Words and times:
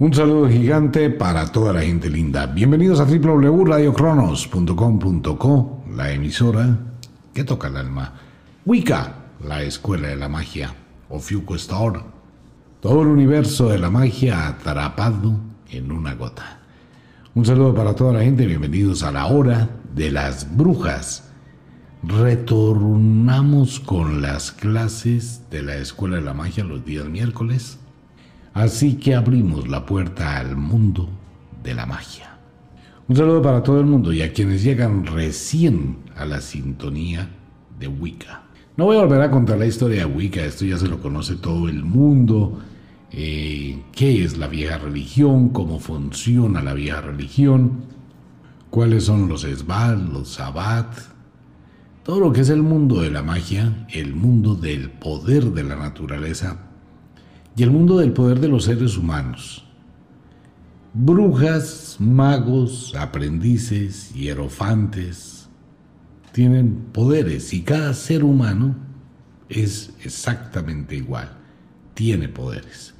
Un 0.00 0.14
saludo 0.14 0.48
gigante 0.48 1.10
para 1.10 1.50
toda 1.50 1.72
la 1.72 1.82
gente 1.82 2.08
linda. 2.08 2.46
Bienvenidos 2.46 3.00
a 3.00 3.04
www.radiocronos.com.co, 3.04 5.82
la 5.92 6.12
emisora 6.12 6.78
que 7.34 7.42
toca 7.42 7.66
el 7.66 7.78
alma. 7.78 8.12
Wicca, 8.64 9.24
la 9.44 9.64
escuela 9.64 10.06
de 10.06 10.14
la 10.14 10.28
magia. 10.28 10.72
Ofiuco 11.08 11.56
Store, 11.56 11.98
todo 12.80 13.02
el 13.02 13.08
universo 13.08 13.70
de 13.70 13.78
la 13.78 13.90
magia 13.90 14.46
atrapado 14.46 15.34
en 15.68 15.90
una 15.90 16.14
gota. 16.14 16.60
Un 17.34 17.44
saludo 17.44 17.74
para 17.74 17.96
toda 17.96 18.12
la 18.12 18.22
gente. 18.22 18.46
Bienvenidos 18.46 19.02
a 19.02 19.10
la 19.10 19.26
hora 19.26 19.68
de 19.96 20.12
las 20.12 20.56
brujas. 20.56 21.32
Retornamos 22.04 23.80
con 23.80 24.22
las 24.22 24.52
clases 24.52 25.42
de 25.50 25.64
la 25.64 25.74
escuela 25.74 26.18
de 26.18 26.22
la 26.22 26.34
magia 26.34 26.62
los 26.62 26.84
días 26.84 27.06
miércoles 27.06 27.80
Así 28.58 28.94
que 28.94 29.14
abrimos 29.14 29.68
la 29.68 29.86
puerta 29.86 30.36
al 30.36 30.56
mundo 30.56 31.08
de 31.62 31.74
la 31.74 31.86
magia. 31.86 32.40
Un 33.06 33.14
saludo 33.14 33.40
para 33.40 33.62
todo 33.62 33.78
el 33.78 33.86
mundo 33.86 34.12
y 34.12 34.20
a 34.20 34.32
quienes 34.32 34.64
llegan 34.64 35.06
recién 35.06 35.98
a 36.16 36.24
la 36.24 36.40
sintonía 36.40 37.30
de 37.78 37.86
Wicca. 37.86 38.42
No 38.76 38.86
voy 38.86 38.96
a 38.96 39.02
volver 39.02 39.22
a 39.22 39.30
contar 39.30 39.58
la 39.58 39.66
historia 39.66 40.00
de 40.00 40.12
Wicca, 40.12 40.44
esto 40.44 40.64
ya 40.64 40.76
se 40.76 40.88
lo 40.88 40.98
conoce 40.98 41.36
todo 41.36 41.68
el 41.68 41.84
mundo. 41.84 42.58
Eh, 43.12 43.80
qué 43.92 44.24
es 44.24 44.38
la 44.38 44.48
vieja 44.48 44.76
religión, 44.76 45.50
cómo 45.50 45.78
funciona 45.78 46.60
la 46.60 46.74
vieja 46.74 47.00
religión, 47.00 47.84
cuáles 48.70 49.04
son 49.04 49.28
los 49.28 49.44
esbal, 49.44 50.12
los 50.12 50.30
sabbat, 50.30 50.98
todo 52.02 52.18
lo 52.18 52.32
que 52.32 52.40
es 52.40 52.48
el 52.48 52.64
mundo 52.64 53.02
de 53.02 53.12
la 53.12 53.22
magia, 53.22 53.86
el 53.92 54.16
mundo 54.16 54.56
del 54.56 54.90
poder 54.90 55.52
de 55.52 55.62
la 55.62 55.76
naturaleza 55.76 56.67
y 57.58 57.64
el 57.64 57.72
mundo 57.72 57.98
del 57.98 58.12
poder 58.12 58.38
de 58.38 58.46
los 58.46 58.64
seres 58.64 58.96
humanos. 58.96 59.64
Brujas, 60.94 61.96
magos, 61.98 62.94
aprendices, 62.94 64.14
hierofantes, 64.14 65.48
tienen 66.30 66.86
poderes 66.92 67.52
y 67.52 67.62
cada 67.62 67.94
ser 67.94 68.22
humano 68.22 68.76
es 69.48 69.92
exactamente 70.04 70.94
igual, 70.94 71.32
tiene 71.94 72.28
poderes. 72.28 72.94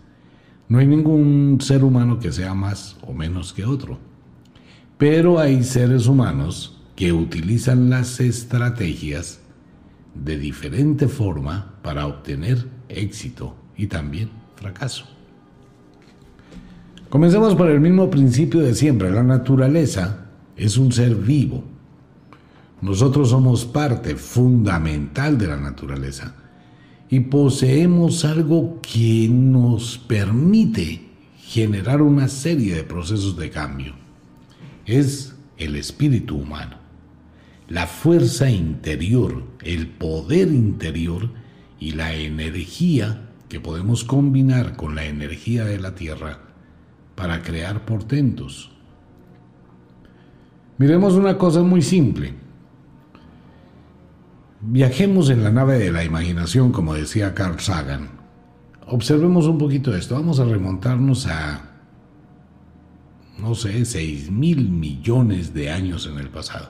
No 0.69 0.79
hay 0.79 0.89
ningún 0.89 1.59
ser 1.61 1.85
humano 1.85 2.19
que 2.19 2.33
sea 2.33 2.53
más 2.53 2.97
o 3.03 3.15
menos 3.15 3.53
que 3.53 3.65
otro. 3.65 4.01
Pero 4.99 5.39
hay 5.39 5.63
seres 5.63 6.09
humanos 6.09 6.83
que 6.97 7.13
utilizan 7.13 7.91
las 7.91 8.19
estrategias 8.19 9.39
de 10.17 10.37
diferente 10.37 11.07
forma 11.07 11.77
para 11.81 12.09
obtener 12.09 12.67
éxito 12.89 13.55
y 13.77 13.87
también 13.87 14.38
fracaso. 14.59 15.05
Comencemos 17.09 17.55
por 17.55 17.71
el 17.71 17.81
mismo 17.81 18.11
principio 18.11 18.61
de 18.61 18.75
siempre. 18.75 19.11
La 19.11 19.23
naturaleza 19.23 20.27
es 20.57 20.77
un 20.77 20.93
ser 20.93 21.15
vivo. 21.15 21.63
Nosotros 22.81 23.31
somos 23.31 23.65
parte 23.65 24.17
fundamental 24.17 25.39
de 25.39 25.47
la 25.47 25.57
naturaleza 25.57 26.35
y 27.09 27.21
poseemos 27.21 28.25
algo 28.25 28.81
que 28.83 29.29
nos 29.31 29.99
permite 29.99 31.03
generar 31.39 32.03
una 32.03 32.29
serie 32.29 32.75
de 32.75 32.85
procesos 32.85 33.37
de 33.37 33.51
cambio. 33.51 33.95
Es 34.85 35.35
el 35.57 35.77
espíritu 35.77 36.37
humano, 36.37 36.77
la 37.69 37.87
fuerza 37.87 38.51
interior, 38.51 39.45
el 39.63 39.89
poder 39.89 40.49
interior 40.49 41.31
y 41.81 41.93
la 41.93 42.15
energía 42.15 43.28
que 43.49 43.61
podemos 43.61 44.05
combinar 44.05 44.77
con 44.77 44.95
la 44.95 45.07
energía 45.07 45.65
de 45.65 45.79
la 45.79 45.95
Tierra 45.95 46.39
para 47.15 47.43
crear 47.43 47.85
portentos. 47.85 48.71
Miremos 50.77 51.15
una 51.15 51.37
cosa 51.39 51.63
muy 51.63 51.83
simple. 51.83 52.35
Viajemos 54.61 55.31
en 55.31 55.43
la 55.43 55.51
nave 55.51 55.79
de 55.79 55.91
la 55.91 56.05
imaginación, 56.05 56.73
como 56.73 56.95
decía 56.95 57.35
Carl 57.35 57.59
Sagan. 57.59 58.11
Observemos 58.87 59.47
un 59.47 59.59
poquito 59.59 59.95
esto. 59.95 60.15
Vamos 60.15 60.41
a 60.41 60.45
remontarnos 60.45 61.27
a, 61.27 61.71
no 63.39 63.55
sé, 63.55 63.85
6 63.85 64.31
mil 64.31 64.71
millones 64.71 65.55
de 65.55 65.71
años 65.71 66.07
en 66.07 66.19
el 66.19 66.29
pasado. 66.29 66.69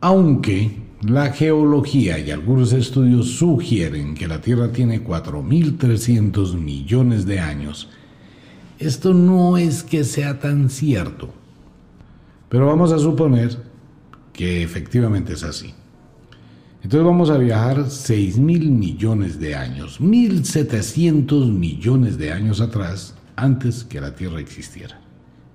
Aunque 0.00 0.83
la 1.06 1.32
geología 1.32 2.18
y 2.18 2.30
algunos 2.30 2.72
estudios 2.72 3.28
sugieren 3.28 4.14
que 4.14 4.26
la 4.26 4.40
Tierra 4.40 4.72
tiene 4.72 5.04
4.300 5.04 6.54
millones 6.54 7.26
de 7.26 7.40
años. 7.40 7.88
Esto 8.78 9.12
no 9.12 9.56
es 9.58 9.82
que 9.82 10.04
sea 10.04 10.40
tan 10.40 10.70
cierto, 10.70 11.28
pero 12.48 12.66
vamos 12.66 12.90
a 12.92 12.98
suponer 12.98 13.56
que 14.32 14.62
efectivamente 14.62 15.34
es 15.34 15.44
así. 15.44 15.74
Entonces 16.82 17.06
vamos 17.06 17.30
a 17.30 17.38
viajar 17.38 17.88
6 17.88 18.38
mil 18.38 18.70
millones 18.70 19.38
de 19.38 19.54
años, 19.54 20.00
1.700 20.00 21.50
millones 21.52 22.18
de 22.18 22.32
años 22.32 22.60
atrás, 22.60 23.14
antes 23.36 23.84
que 23.84 24.00
la 24.00 24.14
Tierra 24.14 24.40
existiera. 24.40 25.00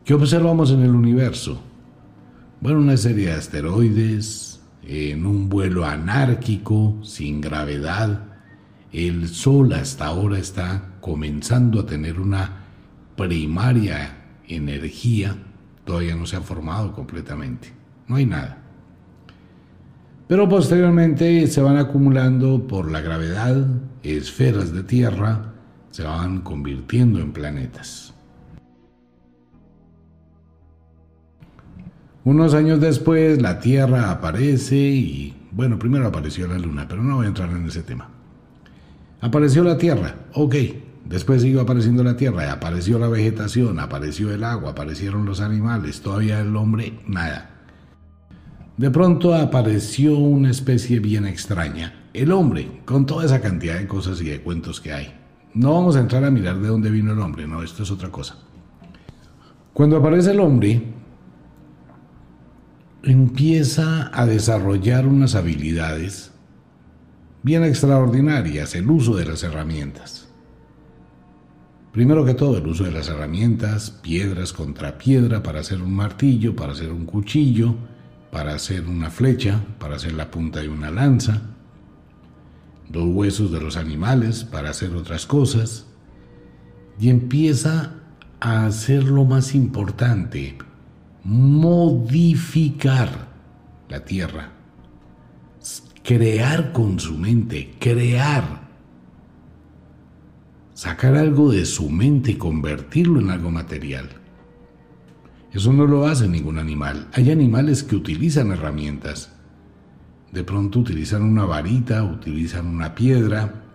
¿Qué 0.05 0.13
observamos 0.13 0.71
en 0.71 0.81
el 0.81 0.91
universo? 0.91 1.59
Bueno, 2.61 2.79
una 2.79 2.97
serie 2.97 3.27
de 3.27 3.33
asteroides, 3.33 4.58
en 4.83 5.25
un 5.25 5.49
vuelo 5.49 5.85
anárquico, 5.85 6.97
sin 7.03 7.41
gravedad. 7.41 8.25
El 8.91 9.27
Sol 9.27 9.73
hasta 9.73 10.05
ahora 10.05 10.39
está 10.39 10.95
comenzando 11.01 11.81
a 11.81 11.85
tener 11.85 12.19
una 12.19 12.63
primaria 13.15 14.17
energía, 14.47 15.35
todavía 15.85 16.15
no 16.15 16.25
se 16.25 16.37
ha 16.37 16.41
formado 16.41 16.93
completamente, 16.93 17.71
no 18.07 18.15
hay 18.15 18.25
nada. 18.25 18.57
Pero 20.27 20.47
posteriormente 20.47 21.47
se 21.47 21.61
van 21.61 21.77
acumulando 21.77 22.67
por 22.67 22.91
la 22.91 23.01
gravedad 23.01 23.65
esferas 24.03 24.71
de 24.71 24.83
tierra, 24.83 25.53
se 25.91 26.03
van 26.03 26.41
convirtiendo 26.41 27.19
en 27.19 27.31
planetas. 27.31 28.13
Unos 32.29 32.53
años 32.53 32.79
después 32.79 33.41
la 33.41 33.59
Tierra 33.59 34.11
aparece 34.11 34.75
y, 34.75 35.35
bueno, 35.49 35.79
primero 35.79 36.05
apareció 36.05 36.47
la 36.47 36.59
Luna, 36.59 36.85
pero 36.87 37.01
no 37.01 37.15
voy 37.15 37.25
a 37.25 37.29
entrar 37.29 37.49
en 37.49 37.65
ese 37.65 37.81
tema. 37.81 38.07
Apareció 39.19 39.63
la 39.63 39.79
Tierra, 39.79 40.13
ok. 40.35 40.55
Después 41.05 41.41
siguió 41.41 41.61
apareciendo 41.61 42.03
la 42.03 42.15
Tierra, 42.15 42.51
apareció 42.51 42.99
la 42.99 43.07
vegetación, 43.07 43.79
apareció 43.79 44.31
el 44.31 44.43
agua, 44.43 44.73
aparecieron 44.73 45.25
los 45.25 45.41
animales, 45.41 46.01
todavía 46.01 46.39
el 46.39 46.55
hombre, 46.55 46.99
nada. 47.07 47.49
De 48.77 48.91
pronto 48.91 49.33
apareció 49.33 50.15
una 50.15 50.51
especie 50.51 50.99
bien 50.99 51.25
extraña, 51.25 52.09
el 52.13 52.31
hombre, 52.31 52.81
con 52.85 53.07
toda 53.07 53.25
esa 53.25 53.41
cantidad 53.41 53.79
de 53.79 53.87
cosas 53.87 54.21
y 54.21 54.25
de 54.25 54.41
cuentos 54.41 54.79
que 54.79 54.93
hay. 54.93 55.15
No 55.55 55.73
vamos 55.73 55.95
a 55.95 56.01
entrar 56.01 56.23
a 56.23 56.29
mirar 56.29 56.59
de 56.59 56.67
dónde 56.67 56.91
vino 56.91 57.11
el 57.11 57.19
hombre, 57.21 57.47
no, 57.47 57.63
esto 57.63 57.81
es 57.81 57.89
otra 57.89 58.09
cosa. 58.09 58.37
Cuando 59.73 59.97
aparece 59.97 60.29
el 60.29 60.39
hombre, 60.41 60.98
empieza 63.03 64.09
a 64.13 64.25
desarrollar 64.25 65.07
unas 65.07 65.35
habilidades 65.35 66.31
bien 67.43 67.63
extraordinarias, 67.63 68.75
el 68.75 68.89
uso 68.89 69.15
de 69.15 69.25
las 69.25 69.43
herramientas. 69.43 70.27
Primero 71.93 72.23
que 72.25 72.33
todo, 72.33 72.57
el 72.57 72.67
uso 72.67 72.83
de 72.83 72.91
las 72.91 73.09
herramientas, 73.09 73.89
piedras 73.89 74.53
contra 74.53 74.97
piedra 74.97 75.41
para 75.41 75.61
hacer 75.61 75.81
un 75.81 75.93
martillo, 75.93 76.55
para 76.55 76.73
hacer 76.73 76.91
un 76.91 77.05
cuchillo, 77.05 77.75
para 78.31 78.53
hacer 78.53 78.87
una 78.87 79.09
flecha, 79.09 79.63
para 79.79 79.95
hacer 79.95 80.13
la 80.13 80.29
punta 80.29 80.59
de 80.59 80.69
una 80.69 80.91
lanza, 80.91 81.41
los 82.91 83.05
huesos 83.05 83.51
de 83.51 83.59
los 83.59 83.77
animales 83.77 84.43
para 84.43 84.69
hacer 84.69 84.93
otras 84.93 85.25
cosas, 85.25 85.87
y 86.99 87.09
empieza 87.09 87.95
a 88.39 88.65
hacer 88.65 89.03
lo 89.03 89.25
más 89.25 89.55
importante, 89.55 90.57
modificar 91.23 93.29
la 93.87 94.05
tierra, 94.05 94.51
crear 96.03 96.71
con 96.71 96.99
su 96.99 97.17
mente, 97.17 97.75
crear, 97.79 98.67
sacar 100.73 101.15
algo 101.15 101.51
de 101.51 101.65
su 101.65 101.89
mente 101.89 102.31
y 102.31 102.35
convertirlo 102.35 103.19
en 103.19 103.31
algo 103.31 103.51
material. 103.51 104.09
Eso 105.51 105.73
no 105.73 105.87
lo 105.87 106.07
hace 106.07 106.27
ningún 106.27 106.59
animal. 106.59 107.07
Hay 107.13 107.31
animales 107.31 107.83
que 107.83 107.95
utilizan 107.95 108.51
herramientas. 108.51 109.31
De 110.31 110.43
pronto 110.43 110.79
utilizan 110.79 111.23
una 111.23 111.45
varita, 111.45 112.03
utilizan 112.03 112.67
una 112.67 112.93
piedra, 112.93 113.68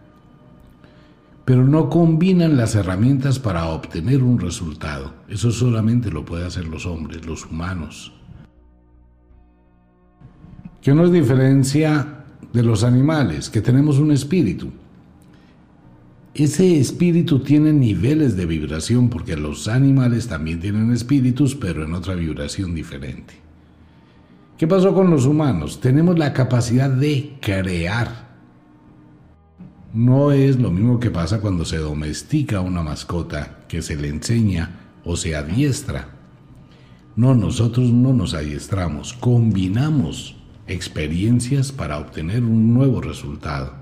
pero 1.45 1.67
no 1.67 1.91
combinan 1.91 2.57
las 2.57 2.75
herramientas 2.75 3.39
para 3.39 3.69
obtener 3.69 4.23
un 4.23 4.39
resultado. 4.39 5.13
Eso 5.29 5.51
solamente 5.51 6.11
lo 6.11 6.25
pueden 6.25 6.47
hacer 6.47 6.67
los 6.67 6.87
hombres, 6.87 7.27
los 7.27 7.45
humanos. 7.45 8.13
¿Qué 10.81 10.95
nos 10.95 11.13
diferencia 11.13 12.25
de 12.53 12.63
los 12.63 12.85
animales? 12.85 13.51
Que 13.51 13.61
tenemos 13.61 13.99
un 13.99 14.13
espíritu. 14.13 14.71
ese 16.35 16.81
espíritu 16.81 17.39
tiene 17.41 17.73
niveles 17.73 18.37
de 18.37 18.45
vibración 18.45 19.09
porque 19.09 19.37
los 19.37 19.69
animales 19.69 20.27
también 20.27 20.61
tienen 20.61 20.93
espíritus, 20.93 21.55
pero 21.55 21.85
en 21.85 21.95
otra 21.95 22.15
vibración 22.15 22.75
diferente. 22.75 23.35
¿Qué 24.59 24.67
pasó 24.67 24.95
con 24.95 25.11
los 25.11 25.27
humanos? 25.27 25.81
Tenemos 25.81 26.19
la 26.19 26.33
capacidad 26.33 26.91
de 26.91 27.37
crear. 27.41 28.34
No 29.95 30.33
es 30.33 30.59
lo 30.59 30.73
mismo 30.73 30.99
que 30.99 31.13
pasa 31.13 31.41
cuando 31.41 31.65
se 31.65 31.79
domestica 31.79 32.61
una 32.61 32.83
mascota, 32.83 33.65
que 33.69 33.81
se 33.81 33.95
le 33.95 34.09
enseña 34.09 34.81
o 35.05 35.17
se 35.17 35.37
adiestra. 35.37 36.09
No, 37.15 37.37
nosotros 37.37 37.93
no 37.93 38.13
nos 38.13 38.35
adiestramos, 38.35 39.13
combinamos 39.13 40.35
experiencias 40.67 41.71
para 41.71 42.01
obtener 42.01 42.43
un 42.43 42.75
nuevo 42.75 43.01
resultado. 43.01 43.73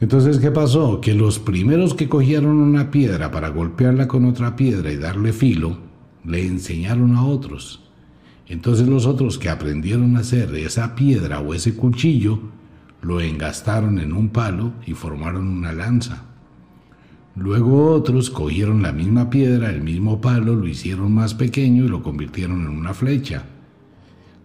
Entonces, 0.00 0.40
¿qué 0.40 0.50
pasó? 0.50 1.00
Que 1.00 1.14
los 1.14 1.38
primeros 1.38 1.94
que 1.94 2.08
cogieron 2.08 2.56
una 2.56 2.90
piedra 2.90 3.30
para 3.30 3.50
golpearla 3.50 4.08
con 4.08 4.24
otra 4.24 4.56
piedra 4.56 4.90
y 4.90 4.96
darle 4.96 5.32
filo, 5.32 5.78
le 6.24 6.44
enseñaron 6.44 7.14
a 7.14 7.24
otros. 7.24 7.88
Entonces 8.48 8.88
los 8.88 9.06
otros 9.06 9.38
que 9.38 9.48
aprendieron 9.48 10.16
a 10.16 10.20
hacer 10.20 10.52
esa 10.56 10.96
piedra 10.96 11.38
o 11.38 11.54
ese 11.54 11.76
cuchillo, 11.76 12.40
lo 13.02 13.20
engastaron 13.20 13.98
en 13.98 14.12
un 14.12 14.28
palo 14.28 14.72
y 14.86 14.94
formaron 14.94 15.46
una 15.46 15.72
lanza. 15.72 16.24
Luego 17.36 17.92
otros 17.92 18.28
cogieron 18.30 18.82
la 18.82 18.92
misma 18.92 19.30
piedra, 19.30 19.70
el 19.70 19.82
mismo 19.82 20.20
palo, 20.20 20.54
lo 20.56 20.66
hicieron 20.66 21.12
más 21.14 21.34
pequeño 21.34 21.84
y 21.84 21.88
lo 21.88 22.02
convirtieron 22.02 22.62
en 22.62 22.68
una 22.68 22.92
flecha. 22.92 23.44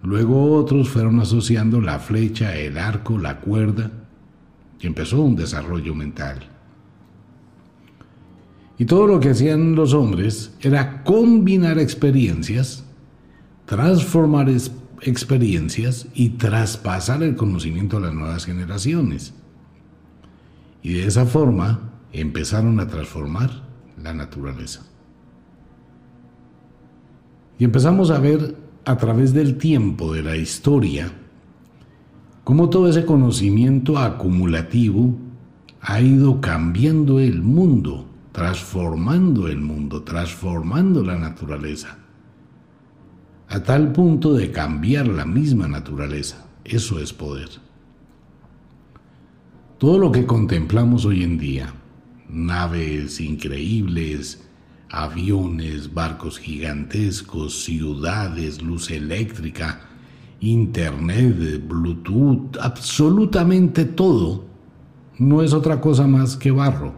Luego 0.04 0.54
otros 0.54 0.90
fueron 0.90 1.19
asociando 1.19 1.81
la 1.81 2.00
flecha, 2.00 2.56
el 2.56 2.78
arco, 2.78 3.18
la 3.18 3.40
cuerda, 3.40 3.92
y 4.80 4.88
empezó 4.88 5.22
un 5.22 5.36
desarrollo 5.36 5.96
mental. 5.96 6.48
Y 8.78 8.86
todo 8.86 9.07
lo 9.07 9.19
que 9.19 9.30
hacían 9.30 9.74
los 9.75 9.94
hombres 9.94 10.54
era 10.62 11.04
combinar 11.04 11.80
experiencias, 11.80 12.86
transformar 13.66 14.50
experiencias 14.50 14.85
y 16.13 16.30
traspasar 16.30 17.22
el 17.24 17.36
conocimiento 17.36 17.98
a 17.98 18.00
las 18.00 18.13
nuevas 18.13 18.46
generaciones. 18.46 19.34
Y 20.81 20.94
de 20.94 21.06
esa 21.06 21.25
forma 21.25 21.92
empezaron 22.12 22.80
a 22.80 22.88
transformar 22.88 23.52
la 24.02 24.13
naturaleza. 24.13 24.86
Y 27.57 27.63
empezamos 27.63 28.12
a 28.12 28.19
ver 28.19 28.56
a 28.86 28.98
través 28.98 29.34
del 29.34 29.57
tiempo, 29.57 30.13
de 30.13 30.24
la 30.24 30.36
historia, 30.36 31.12
cómo 32.44 32.69
todo 32.69 32.90
ese 32.90 33.06
conocimiento 33.06 33.98
acumulativo 33.98 35.16
ha 35.81 36.02
ido 36.02 36.42
cambiando 36.42 37.19
el 37.19 37.42
mundo, 37.42 38.06
transformando 38.31 39.48
el 39.48 39.62
mundo, 39.62 40.04
transformando 40.04 41.04
la 41.04 41.18
naturaleza, 41.18 41.98
a 43.47 43.62
tal 43.62 43.92
punto 43.92 44.33
de 44.33 44.51
cambiar 44.51 45.07
la 45.07 45.25
misma 45.25 45.68
naturaleza. 45.68 46.45
Eso 46.63 47.00
es 47.00 47.13
poder. 47.13 47.50
Todo 49.77 50.00
lo 50.00 50.12
que 50.12 50.25
contemplamos 50.25 51.06
hoy 51.06 51.24
en 51.24 51.38
día, 51.38 51.74
naves 52.30 53.19
increíbles, 53.19 54.47
aviones, 54.89 55.94
barcos 55.94 56.39
gigantescos, 56.39 57.63
ciudades, 57.63 58.62
luz 58.62 58.89
eléctrica, 58.89 59.81
Internet, 60.39 61.62
Bluetooth, 61.68 62.57
absolutamente 62.62 63.86
todo, 63.86 64.45
no 65.18 65.42
es 65.42 65.53
otra 65.53 65.81
cosa 65.81 66.07
más 66.07 66.36
que 66.36 66.51
barro. 66.51 66.94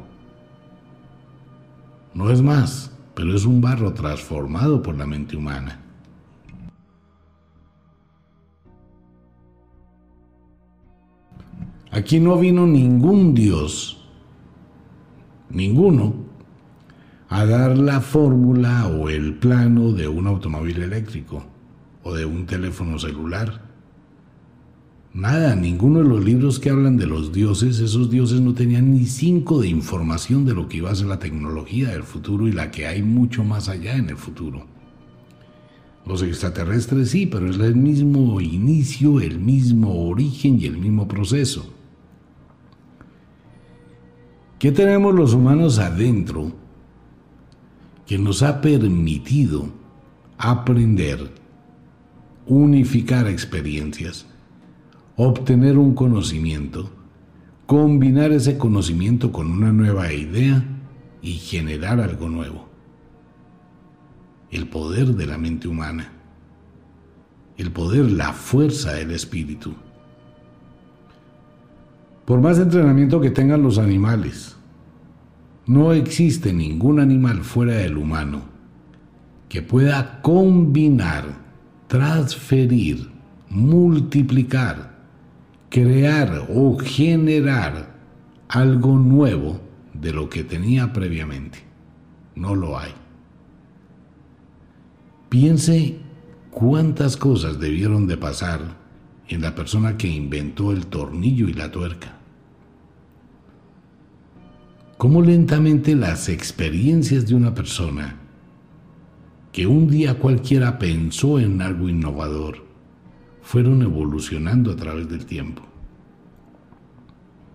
No 2.13 2.31
es 2.31 2.41
más, 2.41 2.91
pero 3.15 3.35
es 3.35 3.45
un 3.45 3.61
barro 3.61 3.93
transformado 3.93 4.81
por 4.81 4.97
la 4.97 5.05
mente 5.05 5.35
humana. 5.37 5.86
Aquí 11.97 12.19
no 12.19 12.37
vino 12.37 12.67
ningún 12.67 13.33
Dios, 13.33 13.97
ninguno, 15.49 16.13
a 17.27 17.43
dar 17.43 17.75
la 17.75 18.01
fórmula 18.01 18.85
o 18.85 19.09
el 19.09 19.33
plano 19.33 19.93
de 19.93 20.07
un 20.07 20.27
automóvil 20.27 20.83
eléctrico 20.83 21.43
o 22.03 22.13
de 22.13 22.23
un 22.23 22.45
teléfono 22.45 22.99
celular. 22.99 23.63
Nada, 25.15 25.55
ninguno 25.55 26.03
de 26.03 26.07
los 26.07 26.23
libros 26.23 26.59
que 26.59 26.69
hablan 26.69 26.97
de 26.97 27.07
los 27.07 27.33
dioses, 27.33 27.79
esos 27.79 28.11
dioses 28.11 28.41
no 28.41 28.53
tenían 28.53 28.93
ni 28.93 29.07
cinco 29.07 29.59
de 29.59 29.69
información 29.69 30.45
de 30.45 30.53
lo 30.53 30.69
que 30.69 30.77
iba 30.77 30.91
a 30.91 30.95
ser 30.95 31.07
la 31.07 31.17
tecnología 31.17 31.89
del 31.89 32.03
futuro 32.03 32.47
y 32.47 32.51
la 32.51 32.69
que 32.69 32.85
hay 32.85 33.01
mucho 33.01 33.43
más 33.43 33.69
allá 33.69 33.97
en 33.97 34.11
el 34.11 34.17
futuro. 34.17 34.67
Los 36.05 36.21
extraterrestres 36.21 37.09
sí, 37.09 37.25
pero 37.25 37.49
es 37.49 37.57
el 37.57 37.75
mismo 37.75 38.39
inicio, 38.39 39.19
el 39.19 39.39
mismo 39.39 40.07
origen 40.07 40.61
y 40.61 40.67
el 40.67 40.77
mismo 40.77 41.07
proceso. 41.07 41.73
¿Qué 44.59 44.71
tenemos 44.71 45.13
los 45.13 45.33
humanos 45.33 45.79
adentro 45.79 46.51
que 48.05 48.17
nos 48.17 48.41
ha 48.41 48.61
permitido 48.61 49.67
aprender 50.37 51.31
unificar 52.47 53.27
experiencias, 53.27 54.25
obtener 55.17 55.77
un 55.77 55.93
conocimiento, 55.93 56.89
combinar 57.65 58.31
ese 58.31 58.57
conocimiento 58.57 59.31
con 59.31 59.51
una 59.51 59.71
nueva 59.71 60.11
idea 60.13 60.63
y 61.21 61.33
generar 61.33 61.99
algo 61.99 62.29
nuevo. 62.29 62.69
El 64.49 64.69
poder 64.69 65.07
de 65.07 65.25
la 65.25 65.37
mente 65.37 65.67
humana, 65.67 66.13
el 67.57 67.71
poder, 67.71 68.09
la 68.11 68.31
fuerza 68.31 68.93
del 68.93 69.11
espíritu. 69.11 69.75
Por 72.27 72.41
más 72.41 72.59
entrenamiento 72.59 73.21
que 73.21 73.31
tengan 73.31 73.63
los 73.63 73.77
animales, 73.77 74.57
no 75.65 75.93
existe 75.93 76.51
ningún 76.51 76.99
animal 76.99 77.45
fuera 77.45 77.75
del 77.75 77.95
humano 77.97 78.41
que 79.47 79.61
pueda 79.61 80.21
combinar 80.21 81.23
transferir, 81.87 83.09
multiplicar, 83.49 84.97
crear 85.69 86.47
o 86.53 86.77
generar 86.77 87.95
algo 88.49 88.97
nuevo 88.97 89.61
de 89.93 90.11
lo 90.11 90.29
que 90.29 90.43
tenía 90.43 90.91
previamente. 90.91 91.59
No 92.35 92.55
lo 92.55 92.77
hay. 92.77 92.91
Piense 95.29 95.99
cuántas 96.51 97.15
cosas 97.15 97.57
debieron 97.57 98.05
de 98.05 98.17
pasar 98.17 98.59
en 99.29 99.39
la 99.39 99.55
persona 99.55 99.95
que 99.95 100.09
inventó 100.09 100.73
el 100.73 100.87
tornillo 100.87 101.47
y 101.47 101.53
la 101.53 101.71
tuerca. 101.71 102.16
Cómo 104.97 105.21
lentamente 105.21 105.95
las 105.95 106.27
experiencias 106.27 107.27
de 107.27 107.35
una 107.35 107.53
persona 107.53 108.15
que 109.51 109.67
un 109.67 109.87
día 109.87 110.19
cualquiera 110.19 110.79
pensó 110.79 111.39
en 111.39 111.61
algo 111.61 111.89
innovador, 111.89 112.65
fueron 113.41 113.81
evolucionando 113.81 114.71
a 114.71 114.75
través 114.75 115.07
del 115.09 115.25
tiempo. 115.25 115.61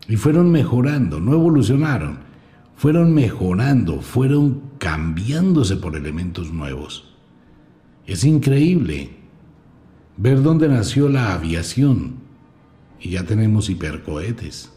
Y 0.08 0.16
fueron 0.16 0.50
mejorando, 0.50 1.20
no 1.20 1.32
evolucionaron, 1.32 2.18
fueron 2.76 3.14
mejorando, 3.14 4.00
fueron 4.00 4.62
cambiándose 4.78 5.76
por 5.76 5.96
elementos 5.96 6.52
nuevos. 6.52 7.14
Es 8.06 8.25
increíble 8.25 9.11
ver 10.16 10.42
dónde 10.42 10.68
nació 10.68 11.08
la 11.08 11.34
aviación 11.34 12.14
y 13.00 13.11
ya 13.11 13.25
tenemos 13.25 13.68
hipercohetes. 13.68 14.72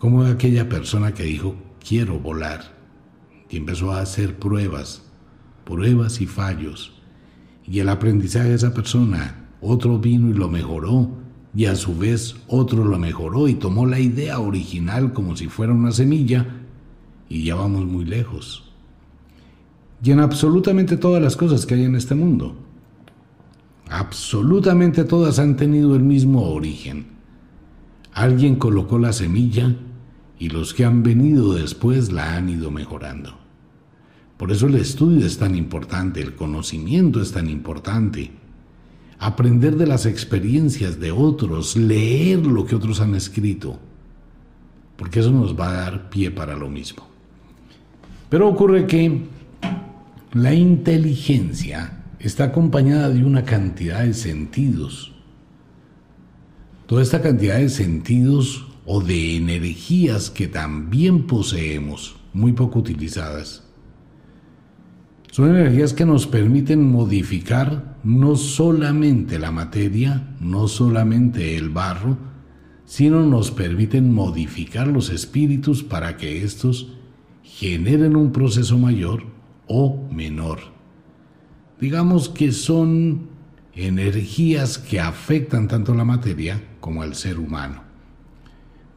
Como 0.00 0.24
aquella 0.24 0.68
persona 0.68 1.14
que 1.14 1.22
dijo, 1.22 1.54
quiero 1.78 2.18
volar, 2.18 2.76
y 3.48 3.58
empezó 3.58 3.92
a 3.92 4.00
hacer 4.00 4.36
pruebas 4.36 5.04
pruebas 5.70 6.20
y 6.20 6.26
fallos. 6.26 6.92
Y 7.64 7.78
el 7.78 7.88
aprendizaje 7.88 8.48
de 8.48 8.54
esa 8.56 8.74
persona, 8.74 9.46
otro 9.60 9.98
vino 9.98 10.28
y 10.28 10.34
lo 10.34 10.48
mejoró, 10.48 11.08
y 11.54 11.66
a 11.66 11.76
su 11.76 11.96
vez 11.96 12.36
otro 12.48 12.84
lo 12.84 12.98
mejoró 12.98 13.48
y 13.48 13.54
tomó 13.54 13.86
la 13.86 14.00
idea 14.00 14.40
original 14.40 15.12
como 15.12 15.36
si 15.36 15.46
fuera 15.46 15.72
una 15.72 15.92
semilla, 15.92 16.46
y 17.28 17.44
ya 17.44 17.54
vamos 17.54 17.86
muy 17.86 18.04
lejos. 18.04 18.64
Y 20.02 20.10
en 20.10 20.18
absolutamente 20.18 20.96
todas 20.96 21.22
las 21.22 21.36
cosas 21.36 21.66
que 21.66 21.74
hay 21.74 21.84
en 21.84 21.94
este 21.94 22.14
mundo. 22.14 22.56
Absolutamente 23.88 25.04
todas 25.04 25.38
han 25.38 25.56
tenido 25.56 25.94
el 25.94 26.02
mismo 26.02 26.48
origen. 26.50 27.06
Alguien 28.12 28.56
colocó 28.56 28.98
la 28.98 29.12
semilla 29.12 29.76
y 30.40 30.48
los 30.48 30.72
que 30.72 30.86
han 30.86 31.02
venido 31.02 31.52
después 31.52 32.10
la 32.10 32.34
han 32.34 32.48
ido 32.48 32.70
mejorando. 32.70 33.38
Por 34.38 34.50
eso 34.50 34.68
el 34.68 34.76
estudio 34.76 35.26
es 35.26 35.36
tan 35.36 35.54
importante, 35.54 36.22
el 36.22 36.34
conocimiento 36.34 37.20
es 37.20 37.30
tan 37.30 37.48
importante. 37.48 38.30
Aprender 39.18 39.76
de 39.76 39.86
las 39.86 40.06
experiencias 40.06 40.98
de 40.98 41.12
otros, 41.12 41.76
leer 41.76 42.46
lo 42.46 42.64
que 42.64 42.74
otros 42.74 43.00
han 43.00 43.14
escrito. 43.14 43.78
porque 44.96 45.20
eso 45.20 45.30
nos 45.30 45.58
va 45.58 45.70
a 45.70 45.80
dar 45.80 46.10
pie 46.10 46.30
para 46.30 46.54
lo 46.56 46.68
mismo. 46.68 47.06
Pero 48.28 48.48
ocurre 48.48 48.86
que 48.86 49.22
la 50.34 50.52
inteligencia 50.52 52.04
está 52.18 52.44
acompañada 52.44 53.08
de 53.08 53.24
una 53.24 53.44
cantidad 53.44 54.04
de 54.04 54.12
sentidos. 54.12 55.12
Toda 56.86 57.02
esta 57.02 57.22
cantidad 57.22 57.56
de 57.56 57.70
sentidos 57.70 58.69
o 58.92 59.00
de 59.00 59.36
energías 59.36 60.30
que 60.30 60.48
también 60.48 61.28
poseemos, 61.28 62.16
muy 62.32 62.54
poco 62.54 62.80
utilizadas, 62.80 63.62
son 65.30 65.54
energías 65.54 65.94
que 65.94 66.04
nos 66.04 66.26
permiten 66.26 66.90
modificar 66.90 67.98
no 68.02 68.34
solamente 68.34 69.38
la 69.38 69.52
materia, 69.52 70.34
no 70.40 70.66
solamente 70.66 71.56
el 71.56 71.68
barro, 71.68 72.18
sino 72.84 73.24
nos 73.24 73.52
permiten 73.52 74.12
modificar 74.12 74.88
los 74.88 75.10
espíritus 75.10 75.84
para 75.84 76.16
que 76.16 76.42
éstos 76.42 76.88
generen 77.44 78.16
un 78.16 78.32
proceso 78.32 78.76
mayor 78.76 79.22
o 79.68 80.04
menor. 80.10 80.58
Digamos 81.80 82.28
que 82.28 82.50
son 82.50 83.28
energías 83.72 84.78
que 84.78 84.98
afectan 84.98 85.68
tanto 85.68 85.94
la 85.94 86.04
materia 86.04 86.60
como 86.80 87.02
al 87.02 87.14
ser 87.14 87.38
humano. 87.38 87.89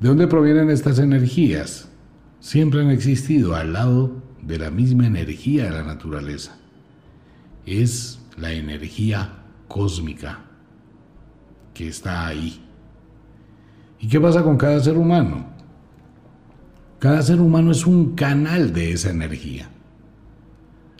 ¿De 0.03 0.09
dónde 0.09 0.27
provienen 0.27 0.69
estas 0.69 0.99
energías? 0.99 1.87
Siempre 2.41 2.81
han 2.81 2.89
existido 2.89 3.55
al 3.55 3.71
lado 3.71 4.21
de 4.41 4.59
la 4.59 4.69
misma 4.69 5.07
energía 5.07 5.63
de 5.63 5.71
la 5.71 5.83
naturaleza. 5.83 6.57
Es 7.65 8.19
la 8.35 8.51
energía 8.51 9.45
cósmica 9.69 10.41
que 11.73 11.87
está 11.87 12.27
ahí. 12.27 12.61
¿Y 14.01 14.09
qué 14.09 14.19
pasa 14.19 14.43
con 14.43 14.57
cada 14.57 14.81
ser 14.81 14.97
humano? 14.97 15.45
Cada 16.99 17.21
ser 17.21 17.39
humano 17.39 17.71
es 17.71 17.85
un 17.85 18.13
canal 18.13 18.73
de 18.73 18.91
esa 18.91 19.09
energía. 19.09 19.69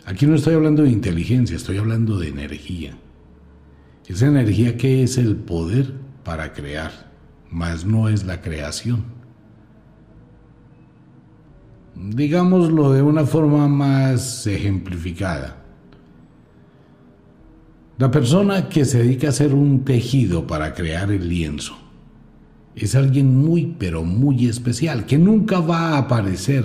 Aquí 0.06 0.26
no 0.26 0.34
estoy 0.34 0.54
hablando 0.54 0.82
de 0.82 0.88
inteligencia, 0.88 1.56
estoy 1.56 1.76
hablando 1.76 2.18
de 2.18 2.28
energía. 2.28 2.96
Esa 4.06 4.28
energía 4.28 4.78
que 4.78 5.02
es 5.02 5.18
el 5.18 5.36
poder 5.36 5.92
para 6.24 6.54
crear, 6.54 7.12
mas 7.54 7.86
no 7.86 8.08
es 8.08 8.24
la 8.24 8.42
creación 8.42 9.14
digámoslo 11.96 12.92
de 12.92 13.02
una 13.02 13.24
forma 13.24 13.68
más 13.68 14.46
ejemplificada. 14.46 15.56
La 17.98 18.10
persona 18.10 18.68
que 18.68 18.84
se 18.84 18.98
dedica 18.98 19.28
a 19.28 19.30
hacer 19.30 19.54
un 19.54 19.84
tejido 19.84 20.46
para 20.46 20.74
crear 20.74 21.12
el 21.12 21.28
lienzo 21.28 21.76
es 22.74 22.96
alguien 22.96 23.36
muy, 23.36 23.76
pero 23.78 24.02
muy 24.02 24.46
especial, 24.48 25.06
que 25.06 25.16
nunca 25.16 25.60
va 25.60 25.90
a 25.90 25.98
aparecer, 25.98 26.64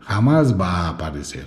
jamás 0.00 0.58
va 0.60 0.80
a 0.80 0.88
aparecer. 0.90 1.46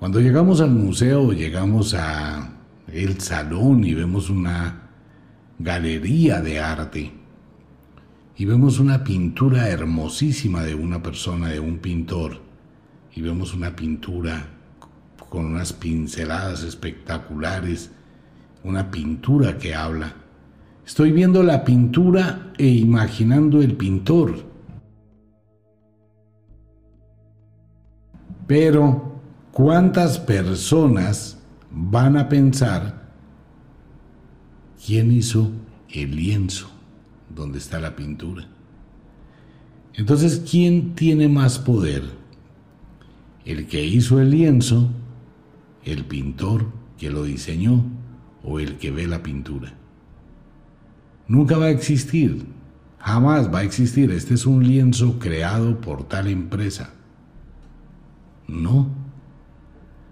Cuando 0.00 0.20
llegamos 0.20 0.60
al 0.60 0.72
museo, 0.72 1.32
llegamos 1.32 1.94
a 1.94 2.50
el 2.92 3.20
salón 3.20 3.84
y 3.84 3.94
vemos 3.94 4.28
una 4.28 4.83
galería 5.58 6.40
de 6.40 6.60
arte, 6.60 7.12
y 8.36 8.44
vemos 8.46 8.80
una 8.80 9.04
pintura 9.04 9.68
hermosísima 9.68 10.64
de 10.64 10.74
una 10.74 11.02
persona, 11.02 11.48
de 11.48 11.60
un 11.60 11.78
pintor, 11.78 12.40
y 13.14 13.22
vemos 13.22 13.54
una 13.54 13.76
pintura 13.76 14.48
con 15.28 15.46
unas 15.46 15.72
pinceladas 15.72 16.64
espectaculares, 16.64 17.92
una 18.64 18.90
pintura 18.90 19.58
que 19.58 19.74
habla. 19.74 20.14
Estoy 20.84 21.12
viendo 21.12 21.42
la 21.42 21.64
pintura 21.64 22.52
e 22.58 22.66
imaginando 22.66 23.62
el 23.62 23.74
pintor. 23.76 24.34
Pero, 28.46 29.20
¿cuántas 29.52 30.18
personas 30.18 31.38
van 31.70 32.16
a 32.16 32.28
pensar 32.28 33.03
quién 34.84 35.12
hizo 35.12 35.50
el 35.90 36.16
lienzo? 36.16 36.74
donde 37.34 37.58
está 37.58 37.80
la 37.80 37.96
pintura. 37.96 38.46
Entonces, 39.94 40.42
¿quién 40.48 40.94
tiene 40.94 41.28
más 41.28 41.58
poder? 41.58 42.02
¿El 43.44 43.66
que 43.66 43.84
hizo 43.84 44.20
el 44.20 44.30
lienzo, 44.30 44.90
el 45.84 46.04
pintor 46.04 46.66
que 46.98 47.10
lo 47.10 47.24
diseñó 47.24 47.84
o 48.42 48.58
el 48.58 48.76
que 48.78 48.90
ve 48.90 49.06
la 49.06 49.22
pintura? 49.22 49.74
Nunca 51.28 51.56
va 51.56 51.66
a 51.66 51.70
existir, 51.70 52.44
jamás 52.98 53.52
va 53.52 53.60
a 53.60 53.64
existir. 53.64 54.10
Este 54.10 54.34
es 54.34 54.46
un 54.46 54.66
lienzo 54.66 55.18
creado 55.18 55.80
por 55.80 56.08
tal 56.08 56.28
empresa. 56.28 56.92
No. 58.48 58.88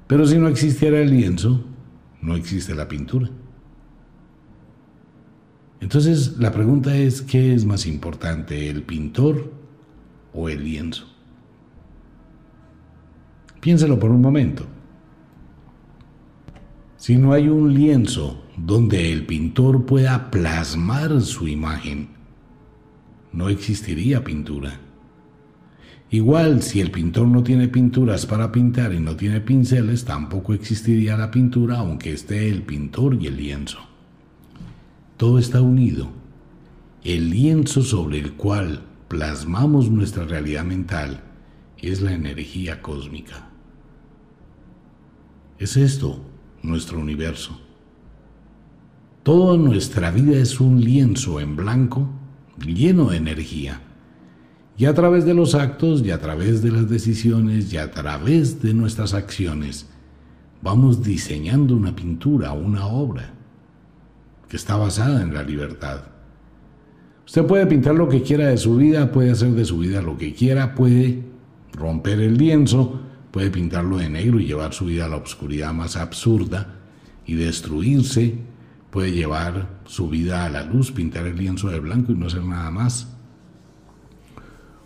Pero 0.06 0.26
si 0.26 0.38
no 0.38 0.48
existiera 0.48 1.00
el 1.00 1.10
lienzo, 1.10 1.64
no 2.20 2.36
existe 2.36 2.74
la 2.74 2.88
pintura. 2.88 3.30
Entonces 5.82 6.38
la 6.38 6.52
pregunta 6.52 6.96
es, 6.96 7.22
¿qué 7.22 7.52
es 7.52 7.64
más 7.64 7.86
importante, 7.86 8.70
el 8.70 8.84
pintor 8.84 9.52
o 10.32 10.48
el 10.48 10.62
lienzo? 10.62 11.08
Piénselo 13.60 13.98
por 13.98 14.12
un 14.12 14.20
momento. 14.20 14.64
Si 16.96 17.16
no 17.16 17.32
hay 17.32 17.48
un 17.48 17.74
lienzo 17.74 18.44
donde 18.56 19.12
el 19.12 19.26
pintor 19.26 19.84
pueda 19.84 20.30
plasmar 20.30 21.20
su 21.20 21.48
imagen, 21.48 22.10
no 23.32 23.48
existiría 23.48 24.22
pintura. 24.22 24.78
Igual, 26.10 26.62
si 26.62 26.80
el 26.80 26.92
pintor 26.92 27.26
no 27.26 27.42
tiene 27.42 27.66
pinturas 27.66 28.24
para 28.24 28.52
pintar 28.52 28.94
y 28.94 29.00
no 29.00 29.16
tiene 29.16 29.40
pinceles, 29.40 30.04
tampoco 30.04 30.54
existiría 30.54 31.16
la 31.16 31.32
pintura 31.32 31.78
aunque 31.78 32.12
esté 32.12 32.48
el 32.48 32.62
pintor 32.62 33.20
y 33.20 33.26
el 33.26 33.36
lienzo. 33.36 33.91
Todo 35.22 35.38
está 35.38 35.60
unido. 35.60 36.08
El 37.04 37.30
lienzo 37.30 37.82
sobre 37.82 38.18
el 38.18 38.32
cual 38.32 38.82
plasmamos 39.06 39.88
nuestra 39.88 40.24
realidad 40.24 40.64
mental 40.64 41.22
es 41.78 42.02
la 42.02 42.12
energía 42.12 42.82
cósmica. 42.82 43.48
Es 45.60 45.76
esto 45.76 46.20
nuestro 46.64 46.98
universo. 46.98 47.56
Toda 49.22 49.56
nuestra 49.56 50.10
vida 50.10 50.36
es 50.38 50.58
un 50.58 50.80
lienzo 50.80 51.38
en 51.38 51.54
blanco 51.54 52.08
lleno 52.58 53.10
de 53.10 53.18
energía. 53.18 53.80
Y 54.76 54.86
a 54.86 54.94
través 54.94 55.24
de 55.24 55.34
los 55.34 55.54
actos 55.54 56.02
y 56.04 56.10
a 56.10 56.20
través 56.20 56.62
de 56.62 56.72
las 56.72 56.90
decisiones 56.90 57.72
y 57.72 57.76
a 57.76 57.92
través 57.92 58.60
de 58.60 58.74
nuestras 58.74 59.14
acciones 59.14 59.88
vamos 60.62 61.04
diseñando 61.04 61.76
una 61.76 61.94
pintura, 61.94 62.52
una 62.54 62.88
obra 62.88 63.34
que 64.52 64.58
está 64.58 64.76
basada 64.76 65.22
en 65.22 65.32
la 65.32 65.42
libertad. 65.42 66.02
Usted 67.24 67.46
puede 67.46 67.64
pintar 67.64 67.94
lo 67.94 68.06
que 68.06 68.20
quiera 68.20 68.48
de 68.48 68.58
su 68.58 68.76
vida, 68.76 69.10
puede 69.10 69.30
hacer 69.30 69.52
de 69.52 69.64
su 69.64 69.78
vida 69.78 70.02
lo 70.02 70.18
que 70.18 70.34
quiera, 70.34 70.74
puede 70.74 71.22
romper 71.72 72.20
el 72.20 72.36
lienzo, 72.36 73.00
puede 73.30 73.50
pintarlo 73.50 73.96
de 73.96 74.10
negro 74.10 74.38
y 74.38 74.44
llevar 74.44 74.74
su 74.74 74.84
vida 74.84 75.06
a 75.06 75.08
la 75.08 75.16
oscuridad 75.16 75.72
más 75.72 75.96
absurda 75.96 76.80
y 77.24 77.32
destruirse, 77.32 78.34
puede 78.90 79.12
llevar 79.12 79.80
su 79.86 80.10
vida 80.10 80.44
a 80.44 80.50
la 80.50 80.64
luz, 80.64 80.92
pintar 80.92 81.26
el 81.26 81.38
lienzo 81.38 81.70
de 81.70 81.80
blanco 81.80 82.12
y 82.12 82.16
no 82.16 82.26
hacer 82.26 82.44
nada 82.44 82.70
más. 82.70 83.08